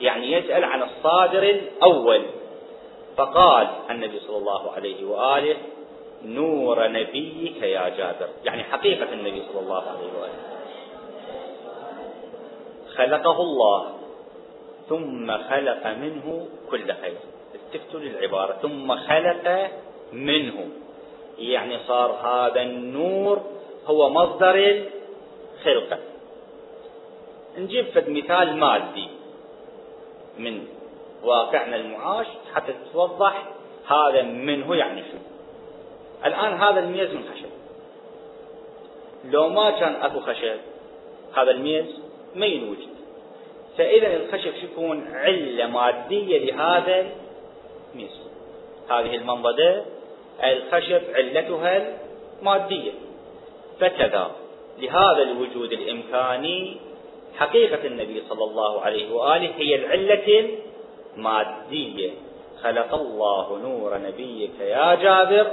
يعني 0.00 0.32
يسأل 0.32 0.64
عن 0.64 0.82
الصادر 0.82 1.42
الأول. 1.42 2.22
فقال 3.18 3.68
النبي 3.90 4.20
صلى 4.20 4.36
الله 4.36 4.72
عليه 4.72 5.04
وآله 5.04 5.56
نور 6.24 6.88
نبيك 6.88 7.62
يا 7.62 7.88
جابر. 7.88 8.28
يعني 8.44 8.64
حقيقة 8.64 9.12
النبي 9.12 9.42
صلى 9.52 9.60
الله 9.60 9.82
عليه 9.82 10.10
وآله. 10.20 10.42
خلقه 12.94 13.42
الله 13.42 13.80
ثم 14.88 15.26
خلق 15.38 15.86
منه 15.86 16.46
كل 16.70 16.94
خير. 16.94 17.18
التفتوا 17.54 18.00
للعبارة. 18.00 18.52
ثم 18.62 18.96
خلق 18.96 19.70
منه. 20.12 20.68
يعني 21.38 21.78
صار 21.78 22.10
هذا 22.10 22.62
النور 22.62 23.42
هو 23.86 24.10
مصدر 24.10 24.54
الخلقة. 24.54 25.98
نجيب 27.58 27.86
فد 27.86 28.10
مثال 28.10 28.56
مادي 28.56 29.08
من 30.38 30.77
واقعنا 31.22 31.76
المعاش 31.76 32.26
حتى 32.54 32.72
تتوضح 32.72 33.44
هذا 33.86 34.22
منه 34.22 34.76
يعني 34.76 35.02
شو. 35.02 35.18
الآن 36.26 36.52
هذا 36.52 36.80
الميز 36.80 37.10
من 37.10 37.24
خشب. 37.34 37.48
لو 39.24 39.48
ما 39.48 39.70
كان 39.70 39.94
أكو 39.94 40.20
خشب 40.20 40.58
هذا 41.36 41.50
الميز 41.50 41.86
ما 42.34 42.46
ينوجد 42.46 42.88
فإذا 43.78 44.16
الخشب 44.16 44.52
يكون؟ 44.64 45.14
علة 45.14 45.66
مادية 45.66 46.50
لهذا 46.50 47.06
الميز. 47.94 48.20
هذه 48.90 49.14
المنضدة 49.14 49.84
الخشب 50.44 51.02
علتها 51.14 51.98
المادية. 52.40 52.92
فكذا 53.80 54.30
لهذا 54.78 55.22
الوجود 55.22 55.72
الإمكاني 55.72 56.76
حقيقة 57.36 57.86
النبي 57.86 58.22
صلى 58.28 58.44
الله 58.44 58.80
عليه 58.80 59.12
وآله 59.12 59.54
هي 59.56 59.74
العلة 59.74 60.48
المادية 61.18 62.10
خلق 62.62 62.94
الله 62.94 63.58
نور 63.58 63.98
نبيك 63.98 64.60
يا 64.60 64.94
جابر 64.94 65.46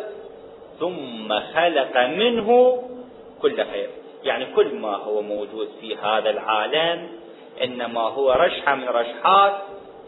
ثم 0.80 1.39
خلق 1.39 1.97
منه 1.97 2.80
كل 3.41 3.65
خير. 3.65 3.89
يعني 4.23 4.45
كل 4.56 4.75
ما 4.75 4.95
هو 4.95 5.21
موجود 5.21 5.69
في 5.82 5.95
هذا 5.95 6.30
العالم 6.30 7.10
إنما 7.63 8.01
هو 8.01 8.32
رشحة 8.32 8.75
من 8.75 8.89
رشحات 8.89 9.54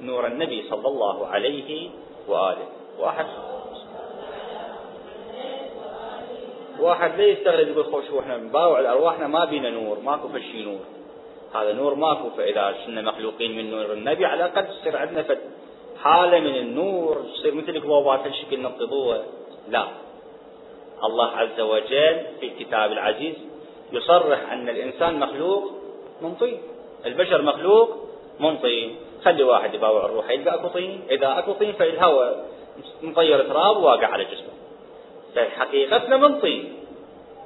نور 0.02 0.28
النبي 0.28 0.70
صلى 0.70 0.88
الله 0.88 1.28
عليه 1.28 1.90
وآله. 2.28 2.68
واحد. 3.00 3.26
واحد 6.80 7.18
لا 7.18 7.26
يستغرب 7.26 7.68
يقول 7.68 7.86
خوش 7.86 8.06
إحنا 8.20 8.38
بنباوع 8.38 8.80
الارواحنا 8.80 9.28
ما 9.28 9.46
بينا 9.46 9.70
نور 9.70 10.00
ماكو 10.00 10.28
فشي 10.28 10.64
نور. 10.64 10.80
هذا 11.62 11.74
نور 11.74 11.96
ماكو 11.96 12.30
فإذا 12.30 12.76
كنا 12.86 13.02
مخلوقين 13.02 13.58
من 13.58 13.72
نور. 13.72 13.94
النبي 13.94 14.26
على 14.26 14.46
الاقل 14.46 14.68
تصير 14.68 14.98
عندنا 14.98 15.24
فد. 15.24 15.40
حالة 16.04 16.40
من 16.40 16.56
النور 16.56 17.26
تصير 17.34 17.54
مثل 17.54 17.70
القبوبات 17.70 18.28
الشكل 18.28 18.62
نقضوها 18.62 19.24
لا. 19.70 19.88
الله 21.04 21.32
عز 21.32 21.60
وجل 21.60 22.26
في 22.40 22.48
الكتاب 22.48 22.92
العزيز 22.92 23.36
يصرح 23.92 24.52
أن 24.52 24.70
الإنسان 24.70 25.20
مخلوق 25.20 25.72
من 26.22 26.36
طين. 26.36 26.58
البشر 27.06 27.42
مخلوق 27.42 27.90
من 28.40 28.58
طين. 28.58 28.96
خلي 29.26 29.44
واحد 29.44 29.74
يباوع 29.74 30.06
الروح 30.06 30.30
يلقى 30.30 30.56
أكو 30.56 30.68
طين. 30.68 31.02
إذا 31.10 31.40
أكو 31.40 31.54
طين 31.54 31.74
فالهواء 31.74 32.46
مطير 33.02 33.44
تراب 33.44 33.78
واقع 33.78 34.08
على 34.08 34.24
جسمه. 34.24 34.54
فحقيقتنا 35.36 36.18
من 36.18 36.40
طين. 36.40 36.74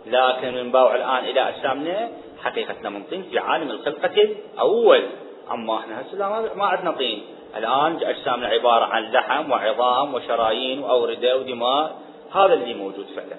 لكن 0.05 0.53
من 0.53 0.71
باوع 0.71 0.95
الآن 0.95 1.25
إلى 1.25 1.49
أجسامنا 1.49 2.09
حقيقتنا 2.43 2.89
من 2.89 3.03
طين 3.03 3.23
في 3.23 3.39
عالم 3.39 3.71
الخلقة 3.71 4.21
الأول. 4.21 5.03
أما 5.51 5.79
إحنا 5.79 6.01
هسه 6.01 6.53
ما 6.55 6.65
عندنا 6.65 6.91
طين. 6.91 7.23
الآن 7.57 7.99
أجسامنا 8.03 8.47
عبارة 8.47 8.85
عن 8.85 9.11
لحم 9.11 9.51
وعظام 9.51 10.13
وشرايين 10.13 10.83
وأوردة 10.83 11.37
ودماء. 11.37 11.95
هذا 12.33 12.53
اللي 12.53 12.73
موجود 12.73 13.05
فعلا. 13.15 13.35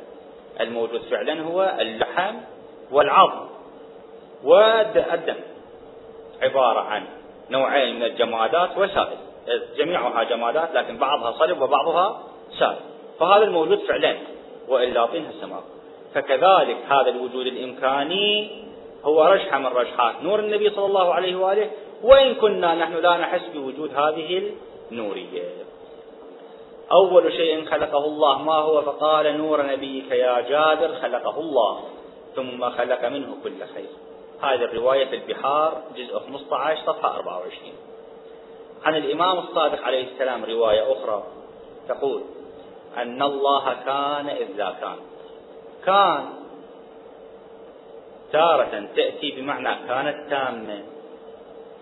الموجود 0.60 1.00
فعلا 1.00 1.42
هو 1.42 1.76
اللحم 1.80 2.34
والعظم 2.92 3.46
والدم. 4.44 5.36
عبارة 6.42 6.80
عن 6.80 7.04
نوعين 7.50 7.96
من 7.96 8.02
الجمادات 8.02 8.78
وسائل. 8.78 9.18
جميعها 9.76 10.22
جمادات 10.22 10.74
لكن 10.74 10.96
بعضها 10.96 11.32
صلب 11.32 11.62
وبعضها 11.62 12.22
سائل. 12.58 12.76
فهذا 13.20 13.44
الموجود 13.44 13.78
فعلا. 13.78 14.16
وإلا 14.68 15.06
طينها 15.06 15.30
السماء 15.30 15.62
فكذلك 16.14 16.76
هذا 16.88 17.08
الوجود 17.08 17.46
الإمكاني 17.46 18.50
هو 19.04 19.24
رشحة 19.24 19.58
من 19.58 19.66
رشحات. 19.66 20.22
نور 20.22 20.38
النبي 20.38 20.70
صلى 20.70 20.86
الله 20.86 21.14
عليه 21.14 21.36
وآله 21.36 21.70
وإن 22.02 22.34
كنا 22.34 22.74
نحن 22.74 22.94
لا 22.94 23.16
نحس 23.16 23.42
بوجود 23.54 23.94
هذه 23.94 24.52
النورية. 24.92 25.42
أول 26.92 27.32
شيء 27.32 27.64
خلقه 27.64 28.04
الله 28.04 28.42
ما 28.42 28.54
هو؟ 28.54 28.82
فقال 28.82 29.38
نور 29.38 29.66
نبيك 29.66 30.10
يا 30.10 30.40
جابر 30.40 30.94
خلقه 31.02 31.40
الله 31.40 31.80
ثم 32.36 32.70
خلق 32.70 33.04
منه 33.04 33.36
كل 33.44 33.58
خير. 33.74 33.88
هذه 34.42 34.64
الرواية 34.64 35.04
في 35.04 35.16
البحار 35.16 35.82
جزء 35.96 36.18
15 36.18 36.82
صفحة 36.86 37.16
24 37.16 37.72
عن 38.84 38.96
الإمام 38.96 39.38
الصادق 39.38 39.82
عليه 39.82 40.12
السلام 40.12 40.44
رواية 40.44 40.92
أخرى 40.92 41.22
تقول 41.88 42.22
أن 42.96 43.22
الله 43.22 43.74
كان 43.84 44.28
إذ 44.28 44.56
لا 44.56 44.70
كان. 44.80 44.96
كان 45.86 46.41
تارة 48.32 48.88
تأتي 48.96 49.30
بمعنى 49.30 49.88
كانت 49.88 50.30
تامة. 50.30 50.82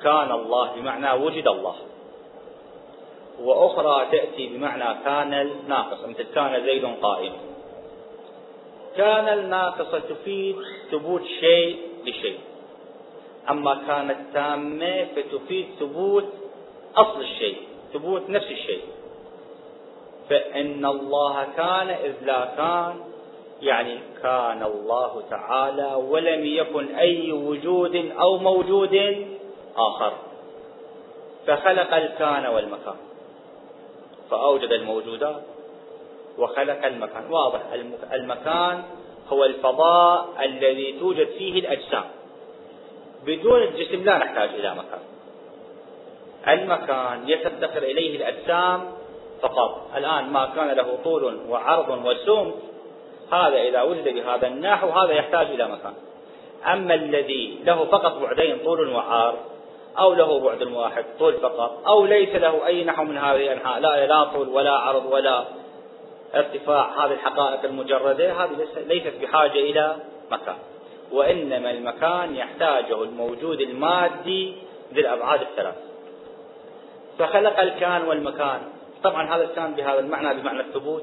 كان 0.02 0.32
الله 0.32 0.72
بمعنى 0.76 1.24
وجد 1.24 1.46
الله. 1.48 1.74
وأخرى 3.40 4.06
تأتي 4.12 4.46
بمعنى 4.46 5.04
كان 5.04 5.34
الناقص 5.34 6.04
مثل 6.04 6.22
كان 6.34 6.64
زيد 6.66 6.84
قائم. 7.02 7.32
كان 8.96 9.28
الناقصة 9.38 9.98
تفيد 9.98 10.56
ثبوت 10.90 11.24
شيء 11.40 11.76
لشيء. 12.06 12.38
أما 13.50 13.74
كانت 13.86 14.18
تامة 14.34 15.06
فتفيد 15.16 15.66
ثبوت 15.80 16.28
أصل 16.96 17.20
الشيء 17.20 17.56
ثبوت 17.92 18.30
نفس 18.30 18.50
الشيء. 18.50 18.82
فإن 20.30 20.86
الله 20.86 21.46
كان 21.56 21.88
إذ 21.88 22.14
لا 22.22 22.44
كان 22.56 22.94
يعني 23.62 23.98
كان 24.22 24.62
الله 24.62 25.22
تعالى 25.30 25.94
ولم 25.94 26.46
يكن 26.46 26.94
أي 26.94 27.32
وجود 27.32 28.12
أو 28.20 28.38
موجود 28.38 29.24
آخر. 29.76 30.12
فخلق 31.46 31.94
الكان 31.94 32.46
والمكان. 32.46 32.96
فأوجد 34.30 34.72
الموجودات 34.72 35.42
وخلق 36.38 36.86
المكان. 36.86 37.32
واضح 37.32 37.60
المكان 38.12 38.82
هو 39.28 39.44
الفضاء 39.44 40.28
الذي 40.44 40.96
توجد 41.00 41.28
فيه 41.28 41.60
الأجسام. 41.60 42.04
بدون 43.26 43.62
الجسم 43.62 44.04
لا 44.04 44.18
نحتاج 44.18 44.48
إلى 44.48 44.74
مكان. 44.74 45.02
المكان 46.48 47.28
يفتقر 47.28 47.82
إليه 47.82 48.16
الأجسام 48.16 48.92
فقط. 49.42 49.90
الآن 49.96 50.30
ما 50.32 50.46
كان 50.56 50.70
له 50.76 50.98
طول 51.04 51.40
وعرض 51.48 52.04
وسمك 52.04 52.69
هذا 53.32 53.62
إذا 53.62 53.82
وجد 53.82 54.08
بهذا 54.08 54.46
النحو 54.46 54.88
هذا 54.88 55.12
يحتاج 55.12 55.46
إلى 55.46 55.68
مكان. 55.68 55.94
أما 56.72 56.94
الذي 56.94 57.58
له 57.64 57.84
فقط 57.84 58.18
بعدين 58.18 58.58
طول 58.64 58.88
وعرض 58.88 59.38
أو 59.98 60.14
له 60.14 60.40
بعد 60.40 60.62
واحد 60.62 61.04
طول 61.18 61.34
فقط 61.34 61.82
أو 61.86 62.06
ليس 62.06 62.34
له 62.34 62.66
أي 62.66 62.84
نحو 62.84 63.04
من 63.04 63.18
هذه 63.18 63.36
الأنحاء 63.36 63.80
لا 63.80 64.06
لا 64.06 64.24
طول 64.24 64.48
ولا 64.48 64.72
عرض 64.72 65.06
ولا 65.12 65.44
ارتفاع 66.34 67.04
هذه 67.04 67.12
الحقائق 67.12 67.64
المجردة 67.64 68.32
هذه 68.32 68.66
ليست 68.76 69.12
بحاجة 69.22 69.58
إلى 69.58 69.96
مكان. 70.30 70.56
وإنما 71.12 71.70
المكان 71.70 72.36
يحتاجه 72.36 73.02
الموجود 73.02 73.60
المادي 73.60 74.54
ذي 74.94 75.00
الأبعاد 75.00 75.40
الثلاث. 75.40 75.74
فخلق 77.18 77.60
الكان 77.60 78.02
والمكان. 78.02 78.60
طبعا 79.02 79.36
هذا 79.36 79.44
الكان 79.44 79.74
بهذا 79.74 80.00
المعنى 80.00 80.40
بمعنى 80.40 80.60
الثبوت. 80.60 81.02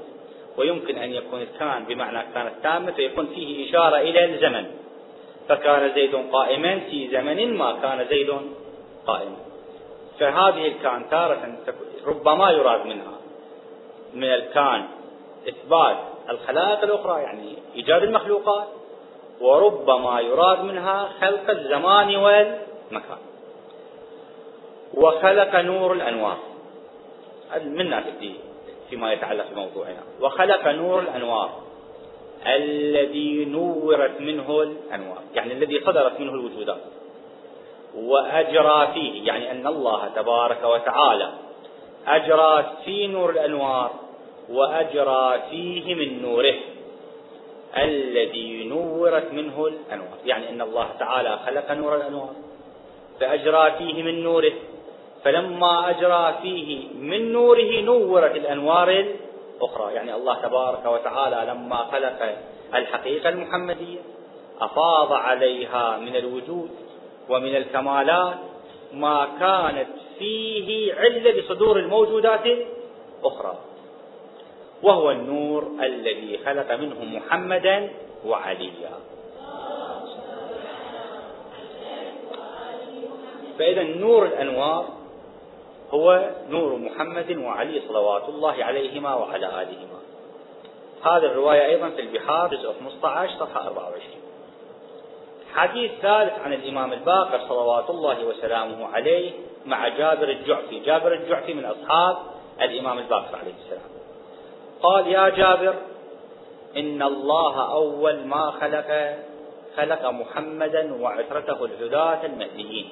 ويمكن 0.58 0.98
أن 0.98 1.14
يكون 1.14 1.42
الكان 1.42 1.86
بمعنى 1.86 2.34
كانت 2.34 2.54
تامة 2.64 2.92
فيكون 2.92 3.28
فيه 3.28 3.70
إشارة 3.70 3.98
إلى 3.98 4.26
الزمن. 4.26 4.66
فكان 5.50 5.94
زيد 5.96 6.16
قائما 6.32 6.80
في 6.80 7.08
زمن 7.08 7.54
ما 7.58 7.80
كان 7.82 8.08
زيد 8.10 8.30
قائما. 9.08 9.38
فهذه 10.20 10.68
الكان 10.68 11.10
تارة 11.10 11.58
ربما 12.06 12.52
يراد 12.52 12.86
منها. 12.86 13.18
من 14.14 14.24
الكان 14.24 14.88
إثبات 15.50 15.98
الخلائق 16.30 16.84
الأخرى 16.84 17.22
يعني 17.22 17.54
إيجاد 17.76 18.04
المخلوقات 18.04 18.68
وربما 19.42 20.20
يراد 20.20 20.64
منها 20.64 21.10
خلق 21.22 21.50
الزمان 21.50 22.16
والمكان. 22.16 23.18
وخلق 24.94 25.56
نور 25.56 25.94
الأنوار. 25.94 26.38
منا 27.66 28.02
في 28.02 28.34
فيما 28.90 29.14
يتعلق 29.14 29.46
بموضوعنا. 29.52 30.04
وخلق 30.22 30.68
نور 30.68 31.00
الأنوار. 31.00 31.50
الذي 32.48 33.46
نورت 33.46 34.22
منه 34.22 34.62
الأنوار. 34.62 35.22
يعني 35.36 35.54
الذي 35.54 35.80
صدرت 35.80 36.20
منه 36.20 36.32
الوجودات 36.32 36.82
وأجرى 37.96 38.88
فيه. 38.94 39.28
يعني 39.28 39.52
أن 39.52 39.68
الله 39.68 40.08
تبارك 40.16 40.64
وتعالى 40.64 41.30
أجرى 42.08 42.74
في 42.86 43.08
نور 43.08 43.30
الأنوار 43.30 43.92
وأجرى 44.50 45.42
فيه 45.50 45.96
من 45.96 46.22
نوره. 46.22 46.56
الذي 47.78 48.64
نورت 48.64 49.34
منه 49.34 49.68
الأنوار. 49.68 50.18
يعني 50.26 50.50
أن 50.50 50.62
الله 50.62 50.90
تعالى 51.00 51.40
خلق 51.46 51.72
نور 51.72 51.96
الأنوار. 51.96 52.34
فأجرى 53.20 53.72
فيه 53.78 54.04
من 54.04 54.24
نوره. 54.24 54.54
فلما 55.24 55.90
أجرى 55.90 56.36
فيه 56.42 56.88
من 57.00 57.32
نوره 57.32 57.82
نورت 57.82 58.36
الأنوار 58.36 58.90
الأخرى. 58.90 59.94
يعني 59.94 60.16
الله 60.16 60.42
تبارك 60.42 60.86
وتعالى 60.86 61.52
لما 61.52 61.76
خلق 61.76 62.36
الحقيقة 62.76 63.30
المحمدية 63.30 64.00
أفاض 64.62 65.14
عليها 65.14 65.98
من 65.98 66.16
الوجود 66.16 66.70
ومن 67.30 67.56
الكمالات 67.56 68.38
ما 68.94 69.28
كانت 69.40 69.90
فيه 70.20 70.94
علة 70.94 71.32
لصدور 71.32 71.80
الموجودات 71.80 72.46
الأخرى. 72.46 73.58
وهو 74.84 75.12
النور 75.12 75.72
الذي 75.84 76.40
خلق 76.46 76.72
منه 76.72 77.04
محمدا 77.04 77.90
وعليا. 78.26 78.92
فإذا 83.60 83.84
نور 83.84 84.26
الأنوار 84.26 84.97
هو 85.92 86.30
نور 86.50 86.76
محمد 86.76 87.38
وعلي 87.38 87.82
صلوات 87.88 88.30
الله 88.30 88.64
عليهما 88.64 89.16
وعلى 89.16 89.46
آلهما. 89.46 90.00
هذه 91.04 91.26
الرواية 91.26 91.66
أيضا 91.66 91.90
في 91.90 92.02
البحار 92.02 92.56
جزء 92.56 92.74
15 92.80 93.40
صفحة 93.40 93.68
24 93.68 94.02
حديث 95.54 95.92
ثالث 96.02 96.34
عن 96.40 96.54
الإمام 96.54 96.94
الباقر 96.94 97.40
صلوات 97.50 97.90
الله 97.90 98.26
وسلامه 98.26 98.88
عليه 98.88 99.32
مع 99.66 99.88
جابر 99.88 100.30
الجعفي. 100.30 100.80
جابر 100.80 101.14
الجعفي 101.14 101.54
من 101.54 101.66
أصحاب 101.66 102.18
الإمام 102.62 102.98
الباقر 103.00 103.36
عليه 103.36 103.54
السلام. 103.66 103.90
قال 104.82 105.08
يا 105.08 105.30
جابر 105.30 105.76
إن 106.78 107.02
الله 107.04 107.72
أول 107.72 108.26
ما 108.26 108.52
خلق 108.52 109.18
خلق 109.78 110.06
محمدا 110.06 111.02
وعترته 111.02 111.66
الهداة 111.66 112.26
المهديين. 112.26 112.90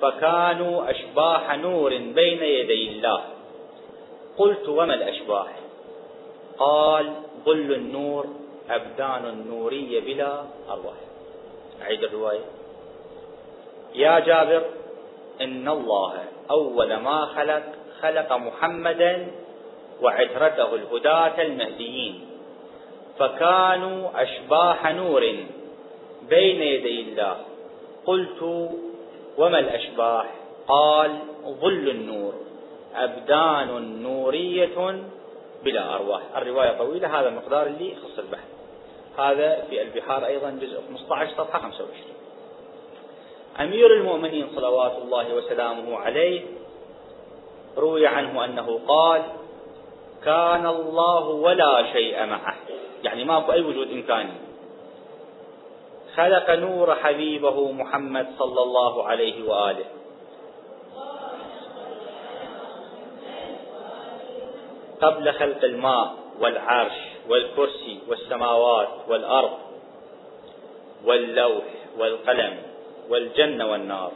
فكانوا 0.00 0.90
أشباح 0.90 1.54
نور 1.54 1.90
بين 1.90 2.42
يدي 2.42 2.88
الله. 2.90 3.24
قلت 4.36 4.68
وما 4.68 4.94
الأشباح؟ 4.94 5.56
قال 6.58 7.12
ظل 7.44 7.72
النور 7.72 8.26
أبدان 8.70 9.44
نورية 9.48 10.00
بلا 10.00 10.44
أرواح. 10.70 10.96
أعيد 11.82 12.04
الرواية. 12.04 12.44
يا 13.94 14.18
جابر 14.18 14.64
إن 15.40 15.68
الله 15.68 16.24
أول 16.50 16.96
ما 16.96 17.26
خلق 17.26 17.62
خلق 18.00 18.32
محمدا 18.32 19.26
وعترته 20.02 20.74
الهداة 20.74 21.42
المهديين. 21.42 22.26
فكانوا 23.18 24.22
أشباح 24.22 24.92
نور 24.92 25.20
بين 26.28 26.62
يدي 26.62 27.00
الله. 27.00 27.36
قلت 28.06 28.70
وما 29.38 29.58
الأشباح؟ 29.58 30.26
قال 30.68 31.18
ظل 31.44 31.88
النور 31.88 32.34
أبدان 32.94 34.02
نورية 34.02 35.04
بلا 35.64 35.94
أرواح. 35.94 36.20
الرواية 36.36 36.78
طويلة 36.78 37.20
هذا 37.20 37.28
المقدار 37.28 37.66
اللي 37.66 37.92
يخص 37.92 38.18
البحث 38.18 38.48
هذا 39.18 39.64
في 39.70 39.82
البحار 39.82 40.26
أيضا 40.26 40.50
جزء 40.50 40.80
15 40.88 41.30
صفحة 41.38 41.58
25 41.58 41.90
أمير 43.60 43.92
المؤمنين 43.92 44.48
صلوات 44.56 44.92
الله 45.02 45.34
وسلامه 45.34 45.98
عليه 45.98 46.42
روي 47.76 48.06
عنه 48.06 48.44
أنه 48.44 48.80
قال 48.88 49.22
كان 50.24 50.66
الله 50.66 51.28
ولا 51.28 51.92
شيء 51.92 52.26
معه. 52.26 52.56
يعني 53.04 53.24
ماكو 53.24 53.52
أي 53.52 53.62
وجود 53.62 53.90
إمكاني. 53.90 54.32
خلق 56.16 56.50
نور 56.50 56.94
حبيبه 56.94 57.72
محمد 57.72 58.26
صلى 58.38 58.62
الله 58.62 59.04
عليه 59.04 59.48
وآله. 59.48 59.84
قبل 65.00 65.32
خلق 65.32 65.64
الماء 65.64 66.14
والعرش 66.40 66.98
والكرسي 67.28 67.98
والسماوات 68.08 68.88
والأرض 69.08 69.58
واللوح 71.04 71.64
والقلم 71.98 72.62
والجنة 73.10 73.70
والنار 73.70 74.12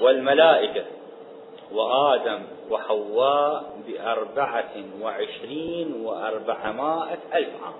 والملائكة 0.00 0.84
وآدم 1.72 2.42
وحواء 2.70 3.64
بأربعة 3.86 4.74
وعشرين 5.02 6.04
وأربعمائة 6.04 7.18
ألف 7.34 7.48
عام. 7.64 7.74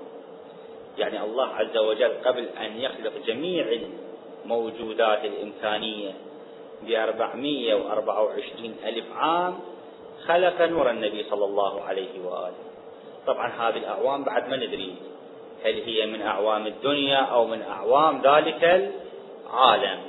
يعني 1.00 1.24
الله 1.24 1.46
عز 1.46 1.76
وجل 1.76 2.12
قبل 2.24 2.48
أن 2.60 2.80
يخلق 2.80 3.12
جميع 3.26 3.66
الموجودات 4.44 5.24
الإمكانية 5.24 6.12
وأربعة 7.74 8.22
وعشرين 8.22 8.76
ألف 8.84 9.04
عام 9.12 9.58
خلق 10.26 10.62
نور 10.62 10.90
النبي 10.90 11.24
صلى 11.30 11.44
الله 11.44 11.82
عليه 11.82 12.24
وآله. 12.24 12.54
طبعا 13.26 13.48
هذه 13.48 13.76
الأعوام 13.76 14.24
بعد 14.24 14.48
ما 14.48 14.56
ندري 14.56 14.94
هل 15.64 15.74
هي 15.82 16.06
من 16.06 16.22
أعوام 16.22 16.66
الدنيا 16.66 17.16
أو 17.16 17.46
من 17.46 17.62
أعوام 17.62 18.22
ذلك 18.24 18.92
العالم. 19.46 20.00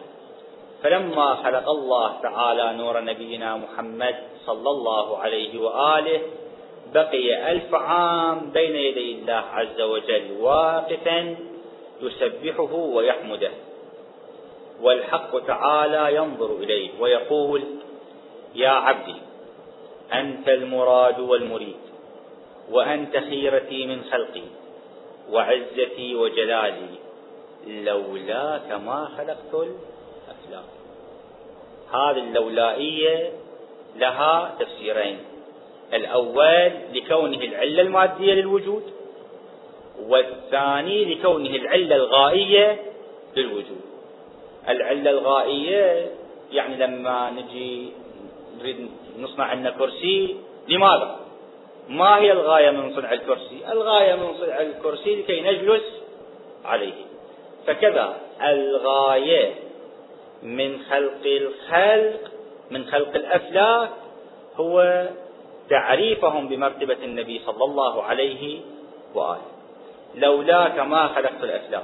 فلما 0.84 1.36
خلق 1.36 1.70
الله 1.70 2.22
تعالى 2.22 2.78
نور 2.78 3.00
نبينا 3.00 3.58
محمد 3.58 4.16
صلى 4.46 4.70
الله 4.70 5.18
عليه 5.18 5.62
وآله 5.62 6.22
بقي 6.94 7.52
ألف 7.52 7.76
عام 7.76 8.52
بين 8.52 8.76
يدي 8.76 9.12
الله 9.12 9.34
عز 9.34 9.82
وجل 9.82 10.32
واقفا 10.40 11.36
يسبحه 12.02 12.74
ويحمده. 12.74 13.52
والحق 14.82 15.40
تعالى 15.48 16.16
ينظر 16.16 16.56
إليه 16.56 16.90
ويقول 17.00 17.64
يا 18.56 18.70
عبدي 18.70 19.16
أنت 20.14 20.50
المراد 20.50 21.20
والمريد 21.20 21.80
وأنت 22.72 23.18
خيرتي 23.18 23.86
من 23.86 24.04
خلقي 24.12 24.42
وعزتي 25.32 26.16
وجلالي 26.16 26.90
لولاك 27.68 28.72
ما 28.72 29.10
خلقت 29.18 29.54
الأفلاك 29.54 30.70
هذه 31.94 32.18
اللولائية 32.18 33.32
لها 33.96 34.56
تفسيرين. 34.60 35.18
الأول 35.94 36.72
لكونه 36.94 37.38
العلة 37.38 37.82
المادية 37.82 38.34
للوجود 38.34 38.84
والثاني 40.08 41.06
لكونه 41.16 41.50
العلة 41.50 41.96
الغائية 41.96 42.80
للوجود 43.36 43.82
العلة 44.70 45.12
الغائية 45.12 46.12
يعني 46.52 46.76
لما 46.78 47.30
نجي 47.30 47.92
نريد 48.60 48.90
نصنع 49.20 49.44
عندنا 49.46 49.70
كرسي 49.70 50.36
لماذا؟ 50.68 51.20
ما 51.90 52.18
هي 52.18 52.32
الغاية 52.32 52.72
من 52.72 52.96
صنع 52.96 53.14
الكرسي؟ 53.14 53.72
الغاية 53.72 54.16
من 54.16 54.34
صنع 54.40 54.62
الكرسي 54.62 55.16
لكي 55.16 55.42
نجلس 55.42 55.84
عليه 56.66 56.94
فكذا 57.68 58.18
الغاية 58.42 59.54
من 60.44 60.80
خلق 60.90 61.26
الخلق 61.26 62.32
من 62.72 62.86
خلق 62.86 63.16
الأفلاك 63.16 63.90
هو 64.56 65.08
تعريفهم 65.72 66.48
بمرتبة 66.48 67.00
النبي 67.04 67.42
صلى 67.46 67.64
الله 67.64 68.04
عليه 68.04 68.62
وآله. 69.16 69.52
لولاك 70.16 70.80
ما 70.80 71.08
خلقت 71.08 71.44
الأفلاك 71.44 71.84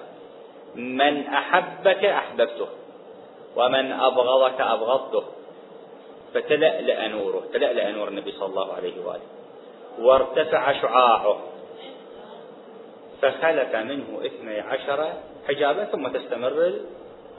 من 0.76 1.28
أحبك 1.28 2.06
أحببته 2.06 2.68
ومن 3.56 3.92
أبغضك 3.92 4.62
أبغضته. 4.62 5.24
فتلألأ 6.34 7.08
نوره 7.08 7.44
تلألأ 7.54 7.92
نور 7.92 8.08
النبي 8.08 8.32
صلى 8.32 8.46
الله 8.46 8.74
عليه 8.74 9.06
وآله. 9.06 9.28
وارتفع 10.00 10.82
شعاعه. 10.82 11.38
فخلق 13.22 13.76
منه 13.76 14.22
اثني 14.26 14.60
عشر 14.60 15.14
حجابا 15.48 15.84
ثم 15.84 16.08
تستمر 16.08 16.74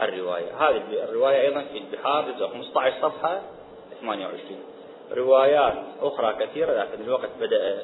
الرواية. 0.02 0.50
هذه 0.58 0.82
الرواية 1.04 1.40
أيضا 1.40 1.60
في 1.60 1.78
البحار 1.78 2.24
جزء 2.30 2.46
15 2.48 2.94
صفحة 3.02 3.40
28 4.00 4.77
روايات 5.16 5.74
أخرى 6.02 6.36
كثيرة 6.40 6.72
لكن 6.72 7.04
الوقت 7.04 7.30
بدأ 7.40 7.82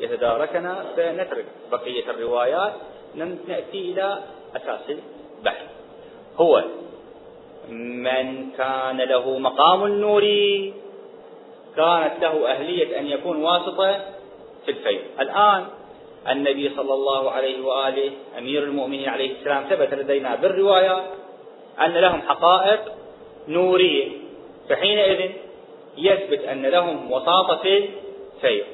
يتداركنا 0.00 0.84
فنترك 0.96 1.44
بقية 1.72 2.10
الروايات 2.10 2.72
نأتي 3.14 3.92
إلى 3.92 4.18
أساس 4.56 4.96
البحث. 5.38 5.66
هو 6.36 6.64
من 7.68 8.50
كان 8.58 8.96
له 8.96 9.38
مقام 9.38 9.84
النوري 9.84 10.74
كانت 11.76 12.22
له 12.22 12.50
أهلية 12.50 12.98
أن 12.98 13.06
يكون 13.06 13.42
واسطة 13.42 14.00
في 14.64 14.70
الفيض 14.70 15.00
الآن 15.20 15.66
النبي 16.28 16.72
صلى 16.76 16.94
الله 16.94 17.30
عليه 17.30 17.64
وآله 17.64 18.12
أمير 18.38 18.62
المؤمنين 18.62 19.08
عليه 19.08 19.32
السلام 19.38 19.64
ثبت 19.70 19.94
لدينا 19.94 20.34
بالروايات 20.34 21.02
أن 21.80 21.92
لهم 21.92 22.22
حقائق 22.22 22.80
نورية. 23.48 24.08
فحينئذ 24.68 25.30
يثبت 25.96 26.40
أن 26.40 26.66
لهم 26.66 27.12
وساطة 27.12 27.56
في 27.62 27.88
الفيض 28.36 28.66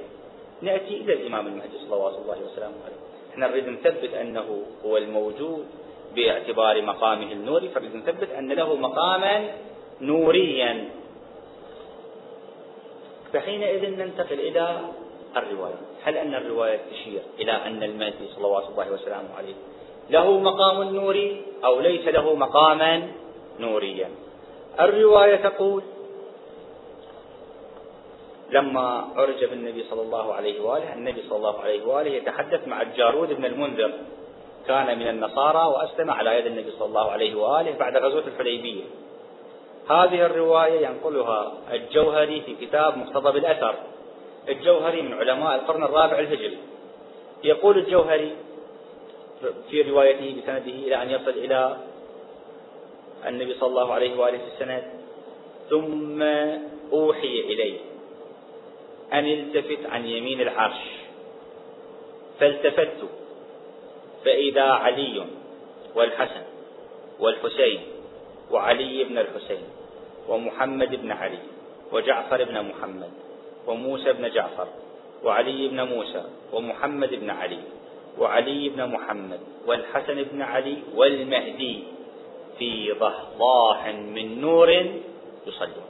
نأتي 0.62 0.96
إلى 0.96 1.12
الإمام 1.12 1.46
المهدي 1.46 1.78
صلوات 1.88 2.14
الله 2.14 2.36
وسلامه 2.44 2.74
عليه. 2.84 2.96
إحنا 3.32 3.48
نريد 3.48 3.68
نثبت 3.68 4.14
أنه 4.14 4.62
هو 4.84 4.96
الموجود 4.96 5.66
باعتبار 6.14 6.82
مقامه 6.82 7.32
النوري 7.32 7.68
فنريد 7.68 7.96
نثبت 7.96 8.30
أن 8.30 8.52
له 8.52 8.74
مقاما 8.74 9.50
نوريا. 10.00 10.88
فحينئذ 13.32 13.90
ننتقل 13.90 14.40
إلى 14.40 14.80
الرواية. 15.36 15.74
هل 16.04 16.16
أن 16.16 16.34
الرواية 16.34 16.80
تشير 16.92 17.20
إلى 17.38 17.52
أن 17.52 17.82
المهدي 17.82 18.28
صلوات 18.36 18.64
الله 18.68 18.92
وسلامه 18.92 19.34
عليه 19.38 19.54
له 20.10 20.38
مقام 20.38 20.82
نوري 20.82 21.42
أو 21.64 21.80
ليس 21.80 22.08
له 22.08 22.34
مقاما 22.34 23.08
نوريا؟ 23.60 24.10
الرواية 24.80 25.36
تقول 25.36 25.82
لما 28.56 28.86
عرج 29.16 29.44
بالنبي 29.44 29.84
صلى 29.90 30.02
الله 30.02 30.34
عليه 30.34 30.56
وآله 30.60 30.94
النبي 30.94 31.22
صلى 31.28 31.38
الله 31.38 31.56
عليه 31.60 31.80
وآله 31.86 32.10
يتحدث 32.10 32.68
مع 32.68 32.82
الجارود 32.82 33.28
بن 33.32 33.44
المنذر. 33.44 33.92
كان 34.68 34.98
من 34.98 35.08
النصارى 35.08 35.64
وأسلم 35.72 36.10
على 36.10 36.30
يد 36.38 36.46
النبي 36.46 36.70
صلى 36.70 36.88
الله 36.88 37.10
عليه 37.10 37.34
وآله 37.34 37.78
بعد 37.78 37.96
غزوة 37.96 38.26
الحديبية. 38.26 38.84
هذه 39.90 40.26
الرواية 40.26 40.86
ينقلها 40.86 41.52
الجوهري 41.72 42.40
في 42.40 42.66
كتاب 42.66 42.98
مقتضب 42.98 43.36
الأثر 43.36 43.74
الجوهري 44.48 45.02
من 45.02 45.12
علماء 45.14 45.54
القرن 45.54 45.82
الرابع 45.82 46.18
الهجري. 46.18 46.58
يقول 47.44 47.78
الجوهري 47.78 48.32
في 49.70 49.82
روايته 49.82 50.40
بسنده 50.40 50.76
إلى 50.86 51.02
أن 51.02 51.10
يصل 51.10 51.30
إلى 51.30 51.76
النبي 53.26 53.54
صلى 53.54 53.68
الله 53.68 53.92
عليه 53.92 54.12
وآله 54.18 54.38
في 54.38 54.48
السند 54.54 54.84
ثم 55.70 56.22
أوحي 56.92 57.40
إلي. 57.40 57.95
أن 59.12 59.26
التفت 59.26 59.86
عن 59.86 60.06
يمين 60.06 60.40
العرش. 60.40 60.82
فالتفت 62.40 63.00
فإذا 64.24 64.62
علي 64.62 65.26
والحسن 65.94 66.42
والحسين 67.20 67.80
وعلي 68.50 69.04
بن 69.04 69.18
الحسين 69.18 69.64
ومحمد 70.28 70.94
بن 70.94 71.12
علي 71.12 71.38
وجعفر 71.92 72.44
بن 72.44 72.62
محمد 72.62 73.10
وموسى 73.66 74.12
بن 74.12 74.30
جعفر 74.30 74.68
وعلي 75.24 75.68
بن 75.68 75.80
موسى 75.82 76.24
ومحمد 76.52 77.14
بن 77.14 77.30
علي 77.30 77.60
وعلي 78.18 78.68
بن 78.68 78.86
محمد 78.86 79.40
والحسن 79.66 80.22
بن 80.22 80.42
علي 80.42 80.76
والمهدي 80.94 81.84
في 82.58 82.92
ضحضاح 82.92 83.86
من 83.86 84.40
نور 84.40 84.70
يصلون. 85.46 85.86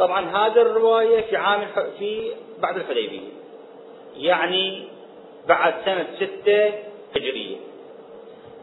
طبعا 0.00 0.30
هذه 0.30 0.62
الرواية 0.62 1.20
في 1.20 1.36
عام 1.36 1.66
في 1.98 2.32
بعد 2.58 2.76
الحديبية. 2.76 3.20
يعني 4.16 4.84
بعد 5.48 5.74
سنة 5.84 6.06
ستة 6.16 6.72
هجرية. 7.16 7.56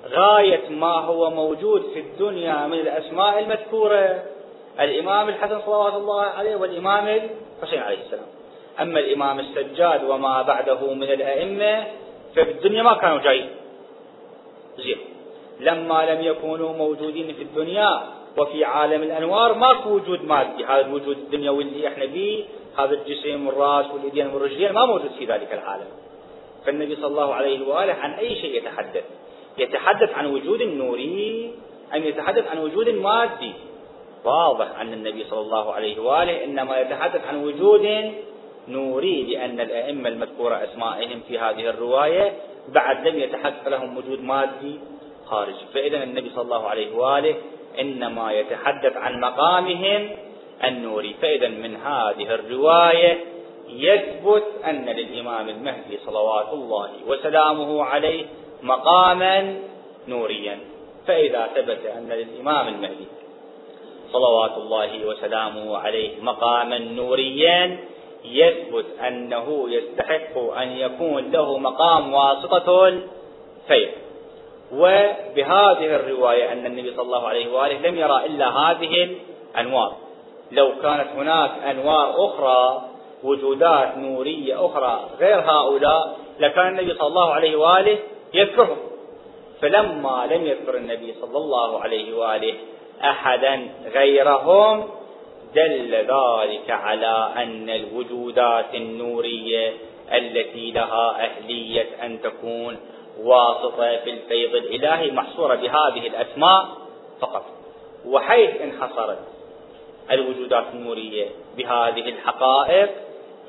غاية 0.09 0.69
ما 0.69 0.93
هو 0.93 1.29
موجود 1.29 1.83
في 1.93 1.99
الدنيا 1.99 2.67
من 2.67 2.79
الأسماء 2.79 3.39
المذكورة. 3.39 4.23
الإمام 4.79 5.29
الحسن 5.29 5.61
صلوات 5.61 5.93
الله 5.93 6.21
عليه 6.21 6.55
والإمام 6.55 7.07
الحسين 7.61 7.79
عليه 7.79 7.97
السلام. 8.05 8.27
أما 8.81 8.99
الإمام 8.99 9.39
السجاد 9.39 10.03
وما 10.03 10.41
بعده 10.41 10.93
من 10.93 11.03
الأئمة 11.11 11.87
ففي 12.35 12.51
الدنيا 12.51 12.83
ما 12.83 12.93
كانوا 12.93 13.17
جايين. 13.17 13.49
زين. 14.77 14.97
لما 15.59 16.11
لم 16.11 16.21
يكونوا 16.21 16.73
موجودين 16.73 17.33
في 17.33 17.43
الدنيا 17.43 18.16
وفي 18.37 18.63
عالم 18.65 19.03
الأنوار 19.03 19.53
ماكو 19.53 19.89
وجود 19.89 20.25
مادي 20.25 20.65
هذا 20.65 20.85
الوجود 20.85 21.17
الدنيوي 21.17 21.63
اللي 21.63 21.87
إحنا 21.87 22.07
فيه 22.07 22.43
هذا 22.77 22.93
الجسم 22.93 23.47
والرأس 23.47 23.85
واليدين 23.93 24.27
والرجلين 24.27 24.71
ما 24.71 24.85
موجود 24.85 25.11
في 25.19 25.25
ذلك 25.25 25.53
العالم. 25.53 25.87
فالنبي 26.65 26.95
صلى 26.95 27.07
الله 27.07 27.33
عليه 27.33 27.67
وآله 27.67 27.93
عن 27.93 28.13
أي 28.13 28.35
شيء 28.35 28.57
يتحدث؟ 28.57 29.03
يتحدث 29.57 30.13
عن 30.13 30.25
وجود 30.25 30.61
نوري 30.61 31.51
أم 31.95 32.03
يتحدث 32.03 32.47
عن 32.47 32.57
وجود 32.57 32.89
مادي؟ 32.89 33.53
واضح 34.25 34.79
أن 34.79 34.93
النبي 34.93 35.23
صلى 35.23 35.39
الله 35.39 35.73
عليه 35.73 35.99
وآله 35.99 36.43
إنما 36.43 36.79
يتحدث 36.79 37.27
عن 37.27 37.43
وجود 37.43 38.13
نوري 38.67 39.23
لأن 39.23 39.59
الأئمة 39.59 40.09
المذكورة 40.09 40.55
أسمائهم 40.55 41.21
في 41.27 41.39
هذه 41.39 41.69
الرواية 41.69 42.33
بعد 42.67 43.07
لم 43.07 43.19
يتحقق 43.19 43.67
لهم 43.67 43.97
وجود 43.97 44.23
مادي 44.23 44.79
خارجي 45.25 45.65
فإذا 45.73 46.03
النبي 46.03 46.29
صلى 46.29 46.41
الله 46.41 46.67
عليه 46.67 46.95
وآله 46.95 47.35
إنما 47.79 48.31
يتحدث 48.31 48.97
عن 48.97 49.19
مقامهم 49.19 50.09
النوري 50.63 51.15
فإذا 51.21 51.47
من 51.47 51.75
هذه 51.75 52.33
الرواية 52.35 53.17
يثبت 53.69 54.43
أن 54.65 54.85
للإمام 54.85 55.49
المهدي 55.49 55.97
صلوات 56.05 56.53
الله 56.53 56.89
وسلامه 57.07 57.83
عليه 57.83 58.25
مقاما 58.63 59.59
نوريا. 60.07 60.59
فإذا 61.07 61.47
ثبت 61.55 61.85
أن 61.85 62.09
للإمام 62.09 62.67
المهدي 62.67 63.05
صلوات 64.11 64.57
الله 64.57 65.05
وسلامه 65.05 65.77
عليه 65.77 66.21
مقاما 66.21 66.77
نوريا 66.77 67.77
يثبت 68.25 68.85
أنه 69.07 69.69
يستحق 69.69 70.37
أن 70.37 70.67
يكون 70.71 71.31
له 71.31 71.57
مقام 71.57 72.13
واسطة 72.13 72.87
الفيض. 72.87 74.06
وبهذه 74.73 75.95
الرواية 75.95 76.51
أن 76.51 76.65
النبي 76.65 76.91
صلى 76.91 77.01
الله 77.01 77.27
عليه 77.27 77.53
وآله 77.53 77.89
لم 77.89 77.95
يرى 77.95 78.25
إلا 78.25 78.49
هذه 78.49 79.17
الأنوار. 79.55 79.95
لو 80.51 80.71
كانت 80.81 81.07
هناك 81.17 81.51
أنوار 81.69 82.25
أخرى 82.25 82.81
وجودات 83.23 83.97
نورية 83.97 84.65
أخرى 84.65 85.09
غير 85.19 85.39
هؤلاء 85.39 86.17
لكان 86.39 86.67
النبي 86.67 86.93
صلى 86.93 87.07
الله 87.07 87.33
عليه 87.33 87.55
وآله 87.55 87.97
يذكرهم. 88.33 88.77
فلما 89.61 90.27
لم 90.31 90.45
يذكر 90.45 90.77
النبي 90.77 91.13
صلى 91.21 91.37
الله 91.37 91.79
عليه 91.79 92.17
وآله 92.17 92.53
أحدا 93.03 93.69
غيرهم 93.93 94.89
دل 95.55 95.93
ذلك 95.95 96.69
على 96.69 97.29
أن 97.37 97.69
الوجودات 97.69 98.75
النورية 98.75 99.73
التي 100.13 100.71
لها 100.71 101.25
أهلية 101.25 101.87
أن 102.03 102.21
تكون 102.21 102.77
واسطة 103.23 103.97
في 103.97 104.09
الفيض 104.09 104.55
الإلهي 104.55 105.11
محصورة 105.11 105.55
بهذه 105.55 106.07
الأسماء 106.07 106.67
فقط. 107.21 107.45
وحيث 108.05 108.61
انحصرت 108.61 109.19
الوجودات 110.11 110.65
النورية 110.73 111.27
بهذه 111.57 112.09
الحقائق 112.09 112.89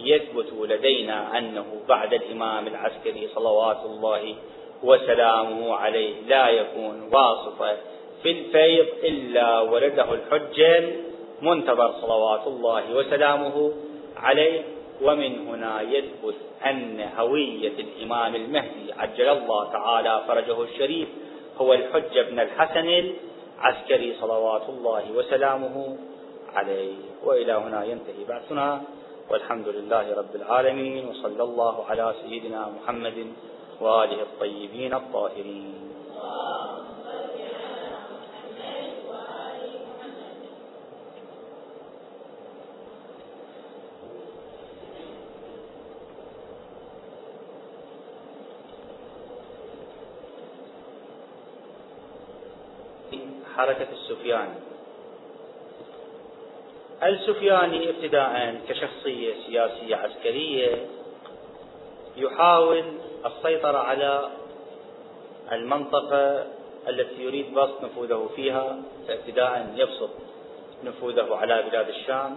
يثبت 0.01 0.53
لدينا 0.53 1.39
أنه 1.39 1.64
بعد 1.89 2.12
الإمام 2.14 2.66
العسكري 2.66 3.29
صلوات 3.35 3.79
الله 3.85 4.35
وسلامه 4.83 5.75
عليه 5.75 6.21
لا 6.29 6.49
يكون 6.49 7.11
واسطة 7.12 7.77
في 8.23 8.31
الفيض 8.31 8.87
إلا 9.05 9.61
ولده 9.61 10.07
الحجة 10.12 10.91
المنتظر 11.43 11.93
صلوات 12.01 12.47
الله 12.47 12.95
وسلامه 12.95 13.73
عليه. 14.16 14.62
ومن 15.03 15.49
هنا 15.49 15.81
يثبت 15.81 16.35
أن 16.67 17.09
هوية 17.17 17.79
الإمام 17.79 18.35
المهدي 18.35 18.93
عجل 18.93 19.29
الله 19.29 19.73
تعالى 19.73 20.23
فرجه 20.29 20.63
الشريف 20.63 21.09
هو 21.59 21.73
الحجة 21.73 22.23
بن 22.31 22.41
الحسن 22.41 23.13
العسكري 23.59 24.17
صلوات 24.21 24.69
الله 24.69 25.13
وسلامه 25.15 25.97
عليه. 26.55 26.95
وإلى 27.25 27.53
هنا 27.53 27.85
ينتهي 27.85 28.25
بحثنا 28.29 28.83
والحمد 29.31 29.69
لله 29.69 30.15
رب 30.17 30.35
العالمين 30.35 31.09
وصلى 31.09 31.43
الله 31.43 31.85
على 31.85 32.15
سيدنا 32.23 32.69
محمد 32.69 33.27
وآله 33.81 34.23
الطيبين 34.23 34.95
الطاهرين. 34.95 35.75
حركة 53.59 53.87
السفياني 53.93 54.55
السفياني 57.03 57.91
ابتداء 57.91 58.61
كشخصية 58.69 59.35
سياسية 59.47 59.97
عسكرية 59.97 60.87
يحاول 62.17 62.85
السيطرة 63.27 63.79
على 63.79 64.31
المنطقة 65.53 66.47
التي 66.89 67.23
يريد 67.23 67.55
بسط 67.55 67.85
نفوذه 67.85 68.31
فيها 68.37 68.79
فابتداء 69.09 69.75
يبسط 69.77 70.11
نفوذه 70.85 71.37
على 71.37 71.63
بلاد 71.63 71.89
الشام 71.89 72.37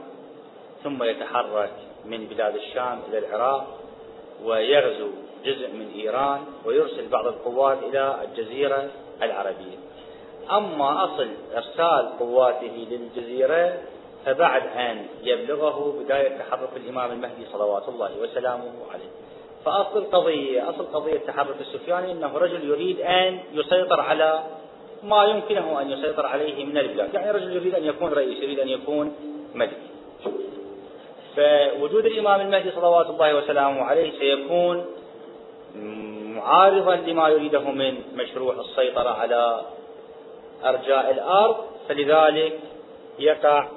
ثم 0.83 1.03
يتحرك 1.03 1.73
من 2.05 2.25
بلاد 2.27 2.55
الشام 2.55 2.99
إلى 3.09 3.17
العراق 3.17 3.79
ويغزو 4.43 5.09
جزء 5.45 5.67
من 5.67 5.91
إيران 5.95 6.41
ويرسل 6.65 7.07
بعض 7.07 7.27
القوات 7.27 7.77
إلى 7.83 8.17
الجزيرة 8.23 8.89
العربية. 9.21 9.77
أما 10.57 11.03
أصل 11.03 11.27
إرسال 11.55 12.09
قواته 12.19 12.87
للجزيرة 12.91 13.77
فبعد 14.25 14.61
أن 14.67 15.05
يبلغه 15.23 16.03
بداية 16.03 16.37
تحرك 16.37 16.69
الإمام 16.75 17.11
المهدي 17.11 17.45
صلوات 17.53 17.89
الله 17.89 18.09
وسلامه 18.21 18.71
عليه. 18.93 19.09
فأصل 19.65 19.97
القضية 19.97 20.69
أصل 20.69 20.85
قضية 20.93 21.17
تحرك 21.17 21.55
السفياني 21.61 22.11
أنه 22.11 22.37
رجل 22.37 22.69
يريد 22.69 23.01
أن 23.01 23.39
يسيطر 23.53 23.99
على 23.99 24.43
ما 25.03 25.23
يمكنه 25.23 25.81
أن 25.81 25.91
يسيطر 25.91 26.25
عليه 26.25 26.65
من 26.65 26.77
البلاد. 26.77 27.13
يعني 27.13 27.31
رجل 27.31 27.55
يريد 27.55 27.75
أن 27.75 27.83
يكون 27.83 28.13
رئيس 28.13 28.43
يريد 28.43 28.59
أن 28.59 28.69
يكون 28.69 29.15
ملك. 29.55 29.77
فوجود 31.35 32.05
الإمام 32.05 32.41
المهدي 32.41 32.71
صلوات 32.71 33.09
الله 33.09 33.35
وسلامه 33.35 33.81
عليه 33.81 34.19
سيكون 34.19 34.85
معارضا 36.35 36.95
لما 36.95 37.29
يريده 37.29 37.59
من 37.59 38.01
مشروع 38.15 38.55
السيطرة 38.59 39.09
على 39.09 39.61
أرجاء 40.65 41.11
الأرض 41.11 41.55
فلذلك 41.89 42.59
يقع 43.19 43.67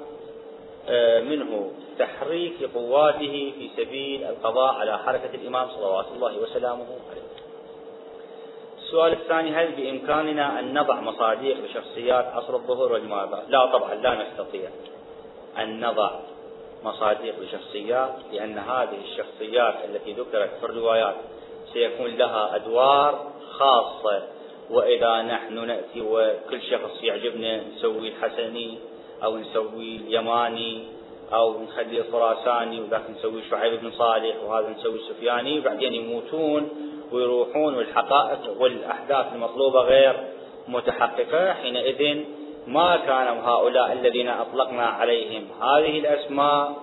آه، 0.89 1.19
منه 1.19 1.71
تحريك 1.99 2.69
قواته 2.75 3.53
في 3.57 3.69
سبيل 3.77 4.23
القضاء 4.23 4.73
على 4.73 4.97
حركة 4.97 5.35
الإمام 5.35 5.67
صلوات 5.69 6.05
الله 6.15 6.37
وسلامه 6.37 6.85
عليه 7.11 7.25
السؤال 8.77 9.13
الثاني 9.13 9.51
هل 9.51 9.71
بإمكاننا 9.71 10.59
أن 10.59 10.79
نضع 10.79 11.01
مصاديق 11.01 11.57
لشخصيات 11.65 12.25
عصر 12.25 12.55
الظهور 12.55 12.91
والماضي؟ 12.91 13.37
لا 13.47 13.65
طبعا 13.65 13.95
لا 13.95 14.23
نستطيع 14.23 14.69
أن 15.57 15.85
نضع 15.85 16.11
مصاديق 16.83 17.35
لشخصيات 17.39 18.15
لأن 18.31 18.57
هذه 18.57 18.97
الشخصيات 19.03 19.75
التي 19.85 20.13
ذكرت 20.13 20.51
في 20.59 20.65
الروايات 20.65 21.15
سيكون 21.73 22.17
لها 22.17 22.55
أدوار 22.55 23.31
خاصة 23.51 24.23
وإذا 24.69 25.21
نحن 25.21 25.67
نأتي 25.67 26.01
وكل 26.01 26.61
شخص 26.61 27.03
يعجبنا 27.03 27.63
نسوي 27.63 28.07
الحسني 28.07 28.77
أو 29.23 29.37
نسوي 29.37 29.95
اليماني 29.95 30.83
أو 31.33 31.63
نخلي 31.63 31.97
الخراساني 31.99 32.79
وذاك 32.79 33.09
نسوي 33.09 33.41
شعيب 33.49 33.81
بن 33.81 33.91
صالح 33.91 34.35
وهذا 34.43 34.69
نسوي 34.69 34.99
السفياني 34.99 35.59
وبعدين 35.59 35.93
يموتون 35.93 36.69
ويروحون 37.11 37.75
والحقائق 37.75 38.61
والأحداث 38.61 39.25
المطلوبة 39.33 39.79
غير 39.79 40.15
متحققة. 40.67 41.53
حينئذ 41.53 42.23
ما 42.67 42.97
كانوا 42.97 43.41
هؤلاء 43.43 43.93
الذين 43.93 44.29
أطلقنا 44.29 44.85
عليهم. 44.85 45.47
هذه 45.61 45.99
الأسماء 45.99 46.75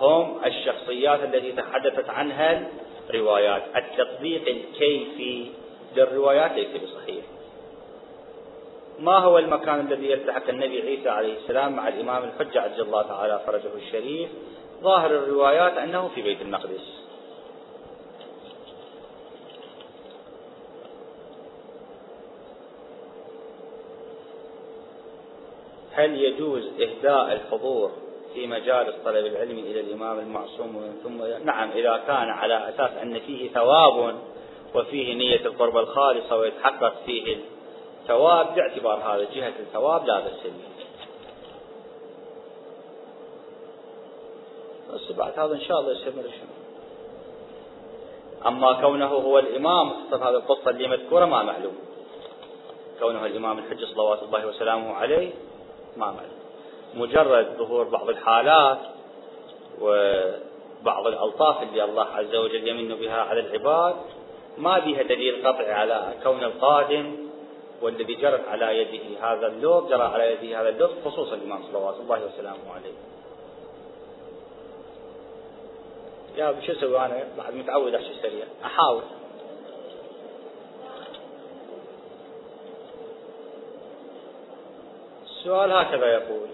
هم 0.00 0.38
الشخصيات 0.46 1.20
التي 1.24 1.52
تحدثت 1.52 2.10
عنها 2.10 2.68
الروايات. 3.10 3.62
التطبيق 3.76 4.42
الكيفي 4.48 5.46
للروايات 5.98 6.52
ليس 6.52 6.82
بصحيح 6.82 7.24
ما 8.98 9.18
هو 9.18 9.38
المكان 9.38 9.80
الذي 9.80 10.10
يلتحق 10.10 10.48
النبي 10.48 10.80
عيسى 10.82 11.08
عليه 11.08 11.38
السلام 11.38 11.76
مع 11.76 11.88
الإمام 11.88 12.24
الحجة 12.24 12.60
عز 12.60 12.80
الله 12.80 13.02
تعالى 13.02 13.40
فرجه 13.46 13.74
الشريف؟ 13.76 14.30
ظاهر 14.82 15.10
الروايات 15.10 15.72
أنه 15.72 16.08
في 16.08 16.22
بيت 16.22 16.42
المقدس. 16.42 16.98
هل 25.92 26.14
يجوز 26.20 26.66
إهداء 26.80 27.32
الحضور 27.32 27.92
في 28.34 28.46
مجالس 28.46 28.94
طلب 29.04 29.26
العلم 29.26 29.58
إلى 29.58 29.80
الإمام 29.80 30.18
المعصوم؟ 30.18 31.00
ثم 31.04 31.44
نعم 31.44 31.70
إذا 31.70 32.02
كان 32.06 32.28
على 32.28 32.68
أساس 32.68 32.90
أن 33.02 33.20
فيه 33.20 33.50
ثواب 33.50 34.14
وفيه 34.74 35.14
نية 35.14 35.46
القربة 35.46 35.80
الخالصة 35.80 36.36
ويتحقق 36.36 36.94
فيه 37.06 37.36
الثواب 38.02 38.54
باعتبار 38.54 38.96
هذا 38.96 39.26
جهة 39.34 39.52
الثواب 39.60 40.06
لا 40.06 40.20
بأس 40.20 40.42
به. 40.44 40.68
بس 44.94 45.12
بعد 45.12 45.38
هذا 45.38 45.54
إن 45.54 45.60
شاء 45.60 45.80
الله 45.80 45.92
يستمر 45.92 46.24
أما 48.46 48.72
كونه 48.72 49.06
هو 49.06 49.38
الإمام 49.38 49.90
خصوصا 49.90 50.28
هذه 50.28 50.34
القصة 50.34 50.70
اللي 50.70 50.88
مذكورة 50.88 51.24
ما 51.24 51.42
معلوم. 51.42 51.78
كونه 53.00 53.26
الإمام 53.26 53.58
الحج 53.58 53.84
صلوات 53.84 54.22
الله 54.22 54.46
وسلامه 54.46 54.94
عليه 54.94 55.30
ما 55.96 56.06
معلوم. 56.06 56.38
مجرد 56.94 57.56
ظهور 57.58 57.84
بعض 57.84 58.08
الحالات 58.08 58.78
وبعض 59.80 61.06
الألطاف 61.06 61.62
اللي 61.62 61.84
الله 61.84 62.04
عز 62.04 62.34
وجل 62.34 62.68
يمن 62.68 62.94
بها 62.94 63.20
على 63.22 63.40
العباد 63.40 63.96
ما 64.58 64.78
بها 64.78 65.02
دليل 65.02 65.46
قطعي 65.46 65.72
على 65.72 66.14
كون 66.22 66.44
القادم 66.44 67.16
والذي 67.82 68.14
جرت 68.14 68.48
على 68.48 68.78
يده 68.78 69.32
هذا 69.32 69.46
اللوب 69.46 69.88
جرى 69.88 70.02
على 70.02 70.32
يده 70.32 70.60
هذا 70.60 70.68
اللوب 70.68 70.90
خصوصا 71.04 71.34
الإمام 71.34 71.62
صلوات 71.72 71.94
الله 72.00 72.24
وسلامه 72.24 72.72
عليه 72.74 72.94
يا 76.38 76.54
شو 76.66 76.72
أسوي 76.72 76.98
أنا؟ 76.98 77.24
بعد 77.38 77.54
متعود 77.54 77.94
على 77.94 78.04
سريع. 78.22 78.44
أحاول. 78.64 79.02
السؤال 85.24 85.72
هكذا 85.72 86.06
يقول 86.06 86.48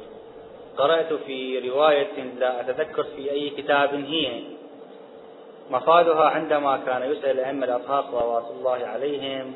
قرأت 0.76 1.12
في 1.12 1.68
رواية 1.68 2.22
لا 2.38 2.60
أتذكر 2.60 3.04
في 3.04 3.30
أي 3.30 3.50
كتاب 3.50 3.94
هي. 3.94 4.53
مفادها 5.70 6.24
عندما 6.24 6.76
كان 6.76 7.02
يسأل 7.02 7.30
الأئمة 7.30 7.64
الأطهار 7.64 8.04
صلوات 8.10 8.44
الله 8.50 8.86
عليهم 8.86 9.54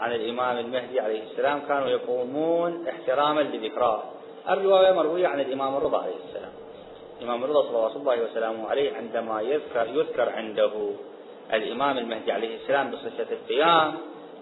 عن 0.00 0.12
الإمام 0.12 0.58
المهدي 0.58 1.00
عليه 1.00 1.22
السلام 1.22 1.60
كانوا 1.68 1.88
يقومون 1.88 2.88
احتراما 2.88 3.40
لذكراه. 3.40 4.02
الرواية 4.50 4.92
مروية 4.92 5.26
عن 5.28 5.40
الإمام 5.40 5.76
الرضا 5.76 5.98
عليه 5.98 6.14
السلام. 6.28 6.52
الإمام 7.20 7.44
الرضا 7.44 7.62
صلوات 7.62 7.96
الله 7.96 8.22
وسلامه 8.22 8.68
عليه 8.70 8.96
عندما 8.96 9.40
يذكر 9.40 9.86
يذكر 9.86 10.28
عنده 10.28 10.72
الإمام 11.52 11.98
المهدي 11.98 12.32
عليه 12.32 12.56
السلام 12.56 12.90
بصفة 12.90 13.26
القيام 13.32 13.94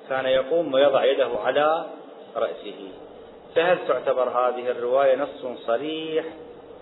كان 0.08 0.26
يقوم 0.26 0.74
ويضع 0.74 1.04
يده 1.04 1.30
على 1.44 1.86
رأسه. 2.36 2.88
فهل 3.54 3.78
تعتبر 3.88 4.28
هذه 4.28 4.70
الرواية 4.70 5.16
نص 5.16 5.58
صريح 5.66 6.24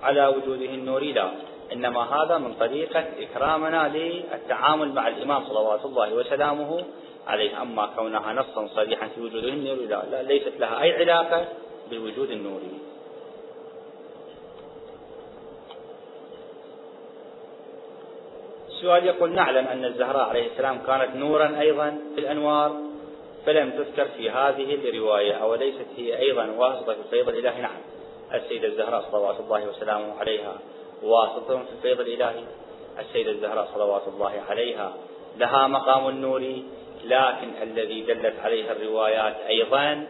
على 0.03 0.27
وجوده 0.27 0.75
النوري؟ 0.75 1.13
لا. 1.13 1.31
إنما 1.73 2.01
هذا 2.01 2.39
من 2.39 2.55
طريقة 2.55 3.05
إكرامنا 3.19 3.89
للتعامل 3.89 4.93
مع 4.93 5.09
الإمام 5.09 5.45
صلوات 5.45 5.85
الله 5.85 6.15
وسلامه 6.15 6.85
عليه. 7.27 7.63
أما 7.63 7.87
كونها 7.97 8.33
نصا 8.33 8.67
صريحا 8.67 9.09
في 9.09 9.21
وجوده 9.21 9.49
النوري 9.49 9.87
لا, 9.87 10.05
لا 10.11 10.23
ليست 10.23 10.53
لها 10.59 10.83
أي 10.83 10.93
علاقة 10.93 11.49
بوجود 11.91 12.31
النوري 12.31 12.91
السؤال 18.81 19.07
يقول 19.07 19.33
نعلم 19.33 19.67
أن 19.67 19.85
الزهراء 19.85 20.29
عليه 20.29 20.47
السلام 20.47 20.79
كانت 20.87 21.17
نورا 21.17 21.61
أيضا 21.61 21.99
في 22.15 22.21
الأنوار 22.21 22.77
فلم 23.47 23.71
تذكر 23.71 24.09
في 24.17 24.31
هذه 24.31 24.75
الرواية 24.75 25.33
أوليست 25.33 25.87
هي 25.97 26.19
أيضا 26.19 26.47
واسطة 26.59 26.95
في 26.95 27.01
الفيض 27.01 27.29
الإلهي 27.29 27.63
نعم 27.63 27.81
السيدة 28.35 28.69
الزهراء 28.69 29.05
صلوات 29.13 29.41
الله 29.41 29.69
وسلامه 29.69 30.19
عليها 30.21 30.59
واسطة 31.03 31.63
في 31.63 31.73
الفيض 31.73 32.01
الإلهي 32.01 32.45
السيدة 32.99 33.31
الزهراء 33.31 33.69
صلوات 33.75 34.03
الله 34.09 34.33
عليها. 34.49 34.93
لها 35.39 35.67
مقام 35.67 36.09
النور 36.09 36.63
لكن 37.05 37.51
الذي 37.63 38.03
دلت 38.03 38.41
عليه 38.41 38.73
الروايات 38.73 39.37
أيضا 39.49 40.07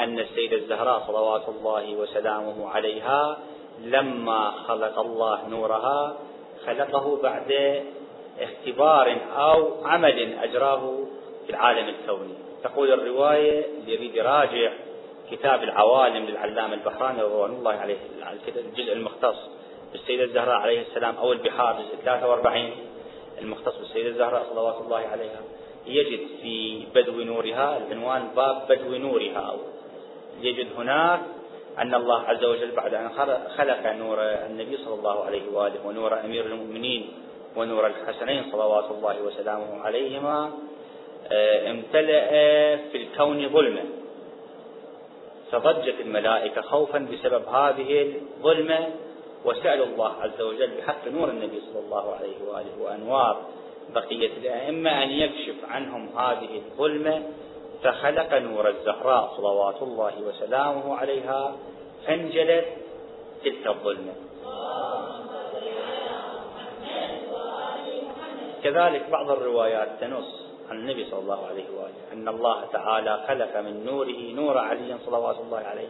أن 0.00 0.18
السيدة 0.18 0.56
الزهراء 0.56 1.02
صلوات 1.06 1.48
الله 1.48 1.96
وسلامه 1.96 2.68
عليها 2.68 3.38
لما 3.80 4.50
خلق 4.50 4.98
الله 4.98 5.48
نورها 5.48 6.16
خلقه 6.66 7.16
بعد 7.22 7.82
اختبار 8.40 9.16
أو 9.36 9.84
عمل 9.84 10.38
أجراه 10.38 10.98
في 11.46 11.50
العالم 11.50 11.88
الكوني. 11.88 12.34
تقول 12.64 12.92
الرواية 12.92 13.66
يريد 13.86 14.14
يراجع 14.14 14.72
كتاب 15.30 15.62
العوالم 15.62 16.24
للعلامة 16.24 16.74
البحراني 16.74 17.22
رضوان 17.22 17.50
الله 17.50 17.72
عليه 17.72 17.96
الجزء 18.56 18.92
المختص. 18.92 19.36
بالسيدة 19.92 20.24
الزهراء 20.24 20.54
عليه 20.54 20.80
السلام 20.80 21.16
أو 21.16 21.32
البحار 21.32 21.82
جزء 21.82 22.02
43 22.04 22.70
المختص 23.40 23.78
بالسيدة 23.78 24.08
الزهراء 24.08 24.46
صلوات 24.50 24.76
الله 24.80 24.96
عليها 24.96 25.40
يجد 25.86 26.20
في 26.42 26.86
بدو 26.94 27.22
نورها 27.22 27.78
العنوان 27.78 28.28
باب 28.36 28.62
بدو 28.68 28.96
نورها. 28.96 29.56
يجد 30.40 30.66
هناك 30.78 31.20
أن 31.78 31.94
الله 31.94 32.20
عز 32.22 32.44
وجل 32.44 32.70
بعد 32.70 32.94
أن 32.94 33.10
خلق 33.56 33.92
نور 33.92 34.18
النبي 34.20 34.76
صلى 34.76 34.94
الله 34.94 35.24
عليه 35.24 35.42
وآله 35.52 35.86
ونور 35.86 36.20
أمير 36.20 36.46
المؤمنين 36.46 37.12
ونور 37.56 37.86
الحسنين 37.86 38.44
صلوات 38.52 38.90
الله 38.90 39.22
وسلامه 39.22 39.80
عليهما 39.80 40.52
آه، 41.32 41.70
امتلأ 41.70 42.28
في 42.76 42.96
الكون 42.96 43.48
ظلمة 43.48 43.82
فضجت 45.52 45.94
الملائكة 46.00 46.60
خوفا 46.60 46.98
بسبب 46.98 47.48
هذه 47.48 48.02
الظلمة 48.02 48.88
وسألوا 49.44 49.86
الله 49.86 50.12
عز 50.20 50.40
وجل 50.40 50.70
بحق 50.78 51.08
نور 51.08 51.28
النبي 51.28 51.60
صلى 51.60 51.80
الله 51.84 52.14
عليه 52.14 52.36
وآله 52.48 52.82
وأنوار 52.82 53.42
بقية 53.94 54.30
الأئمة 54.36 55.02
أن 55.02 55.10
يكشف 55.10 55.64
عنهم 55.64 56.08
هذه 56.18 56.56
الظلمة 56.56 57.22
فخلق 57.82 58.34
نور 58.34 58.68
الزهراء 58.68 59.32
صلوات 59.36 59.82
الله 59.82 60.12
وسلامه 60.22 60.96
عليها 60.96 61.56
فانجلت 62.06 62.66
تلك 63.44 63.66
الظلمة. 63.66 64.12
كذلك 68.64 69.10
بعض 69.10 69.30
الروايات 69.30 69.88
تنص 70.00 70.42
عن 70.70 70.76
النبي 70.78 71.04
صلى 71.10 71.20
الله 71.20 71.46
عليه 71.46 71.64
وآله 71.76 72.12
أن 72.12 72.28
الله 72.28 72.64
تعالى 72.72 73.24
خلق 73.28 73.56
من 73.56 73.86
نوره 73.86 74.32
نور 74.34 74.58
علي 74.58 74.96
صلوات 75.06 75.36
الله 75.40 75.58
عليه 75.58 75.88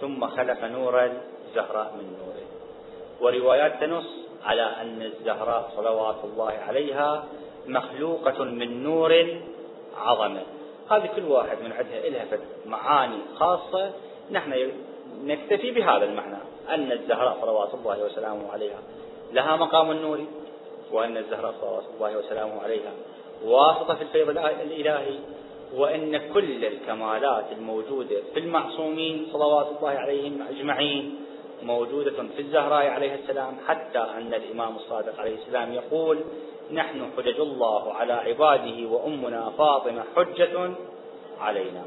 ثم 0.00 0.26
خلق 0.26 0.64
نور 0.64 1.04
الزهراء 1.04 1.94
من 1.98 2.16
نوره. 2.18 2.31
وروايات 3.22 3.80
تنص 3.80 4.04
على 4.44 4.62
أن 4.62 5.02
الزهراء 5.02 5.70
صلوات 5.76 6.16
الله 6.24 6.52
عليها 6.68 7.24
مخلوقة 7.66 8.44
من 8.44 8.82
نور 8.82 9.40
عظمة 9.96 10.42
هذه 10.90 11.06
كل 11.16 11.24
واحد 11.24 11.56
من 11.62 11.72
عندها 11.72 12.08
لها 12.10 12.26
معاني 12.66 13.18
خاصة. 13.38 13.92
نحن 14.30 14.70
نكتفي 15.24 15.70
بهذا 15.70 16.04
المعنى 16.04 16.36
أن 16.68 16.92
الزهراء 16.92 17.38
صلوات 17.40 17.74
الله 17.74 18.04
وسلامه 18.04 18.52
عليها 18.52 18.78
لها 19.32 19.56
مقام 19.56 19.90
النور 19.90 20.20
وأن 20.92 21.16
الزهراء 21.16 21.54
صلوات 21.60 21.84
الله 21.94 22.18
وسلامه 22.18 22.62
عليها 22.62 22.92
واسطة 23.44 23.94
في 23.94 24.02
الفيض 24.02 24.28
الإلهي 24.28 25.18
وأن 25.76 26.32
كل 26.34 26.64
الكمالات 26.64 27.44
الموجودة 27.52 28.16
في 28.34 28.40
المعصومين 28.40 29.28
صلوات 29.32 29.66
الله 29.78 29.90
عليهم 29.90 30.42
أجمعين. 30.50 31.16
موجودة 31.64 32.22
في 32.36 32.42
الزهراء 32.42 32.86
عليه 32.86 33.14
السلام 33.14 33.56
حتى 33.66 33.98
أن 33.98 34.34
الإمام 34.34 34.76
الصادق 34.76 35.20
عليه 35.20 35.34
السلام 35.34 35.72
يقول 35.72 36.18
نحن 36.72 37.10
حجج 37.16 37.40
الله 37.40 37.92
على 37.92 38.12
عباده 38.12 38.88
وأمنا 38.88 39.50
فاطمة 39.58 40.04
حجة 40.16 40.70
علينا. 41.40 41.82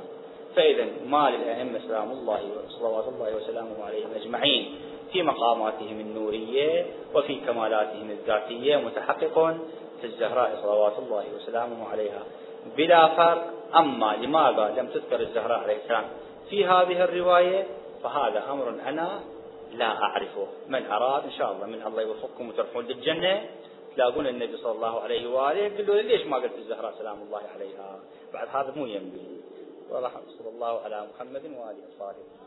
فإذا 0.55 0.86
ما 1.07 1.30
للأئمة 1.30 1.80
سلام 1.88 2.11
الله 2.11 2.39
وصلوات 2.67 3.07
الله 3.07 3.36
وسلامه 3.36 3.84
عليهم 3.86 4.09
أجمعين. 4.15 4.76
في 5.13 5.23
مقاماتهم 5.23 5.99
النورية 5.99 6.86
وفي 7.15 7.36
كمالاتهم 7.36 8.09
الذاتية 8.11 8.78
متحقق 8.78 9.55
في 10.01 10.07
الزهراء 10.07 10.59
صلوات 10.61 10.93
الله 10.99 11.23
وسلامه 11.36 11.89
عليها. 11.89 12.23
بلا 12.78 13.07
فرق. 13.07 13.53
أما 13.76 14.15
لماذا 14.21 14.73
لم 14.78 14.88
تذكر 14.88 15.19
الزهراء 15.19 15.59
عليه 15.59 15.78
السلام 15.84 16.03
في 16.49 16.65
هذه 16.65 17.03
الرواية؟ 17.03 17.67
فهذا 18.03 18.43
أمر 18.51 18.69
أنا 18.88 19.19
لا 19.78 20.03
أعرفه. 20.03 20.47
من 20.67 20.86
أراد 20.86 21.23
إن 21.23 21.32
شاء 21.32 21.51
الله 21.51 21.65
من 21.65 21.82
الله 21.88 22.01
يوفقكم 22.01 22.49
وتروحون 22.49 22.86
للجنة 22.86 23.49
تلاقون 23.95 24.28
النبي 24.28 24.57
صلى 24.57 24.71
الله 24.71 25.01
عليه 25.01 25.23
وآله 25.30 25.59
يقول 25.59 25.97
له 25.97 26.01
ليش 26.01 26.26
ما 26.28 26.38
قلت 26.38 26.57
الزهراء 26.57 26.93
سلام 26.99 27.21
الله 27.21 27.41
عليها؟ 27.55 27.99
بعد 28.34 28.47
هذا 28.47 28.73
مو 28.76 28.86
ينبغي. 28.86 29.36
صلى 30.38 30.49
الله 30.49 30.82
على 30.82 31.07
محمد 31.15 31.45
وآله 31.45 31.82
وصحبه 31.88 32.44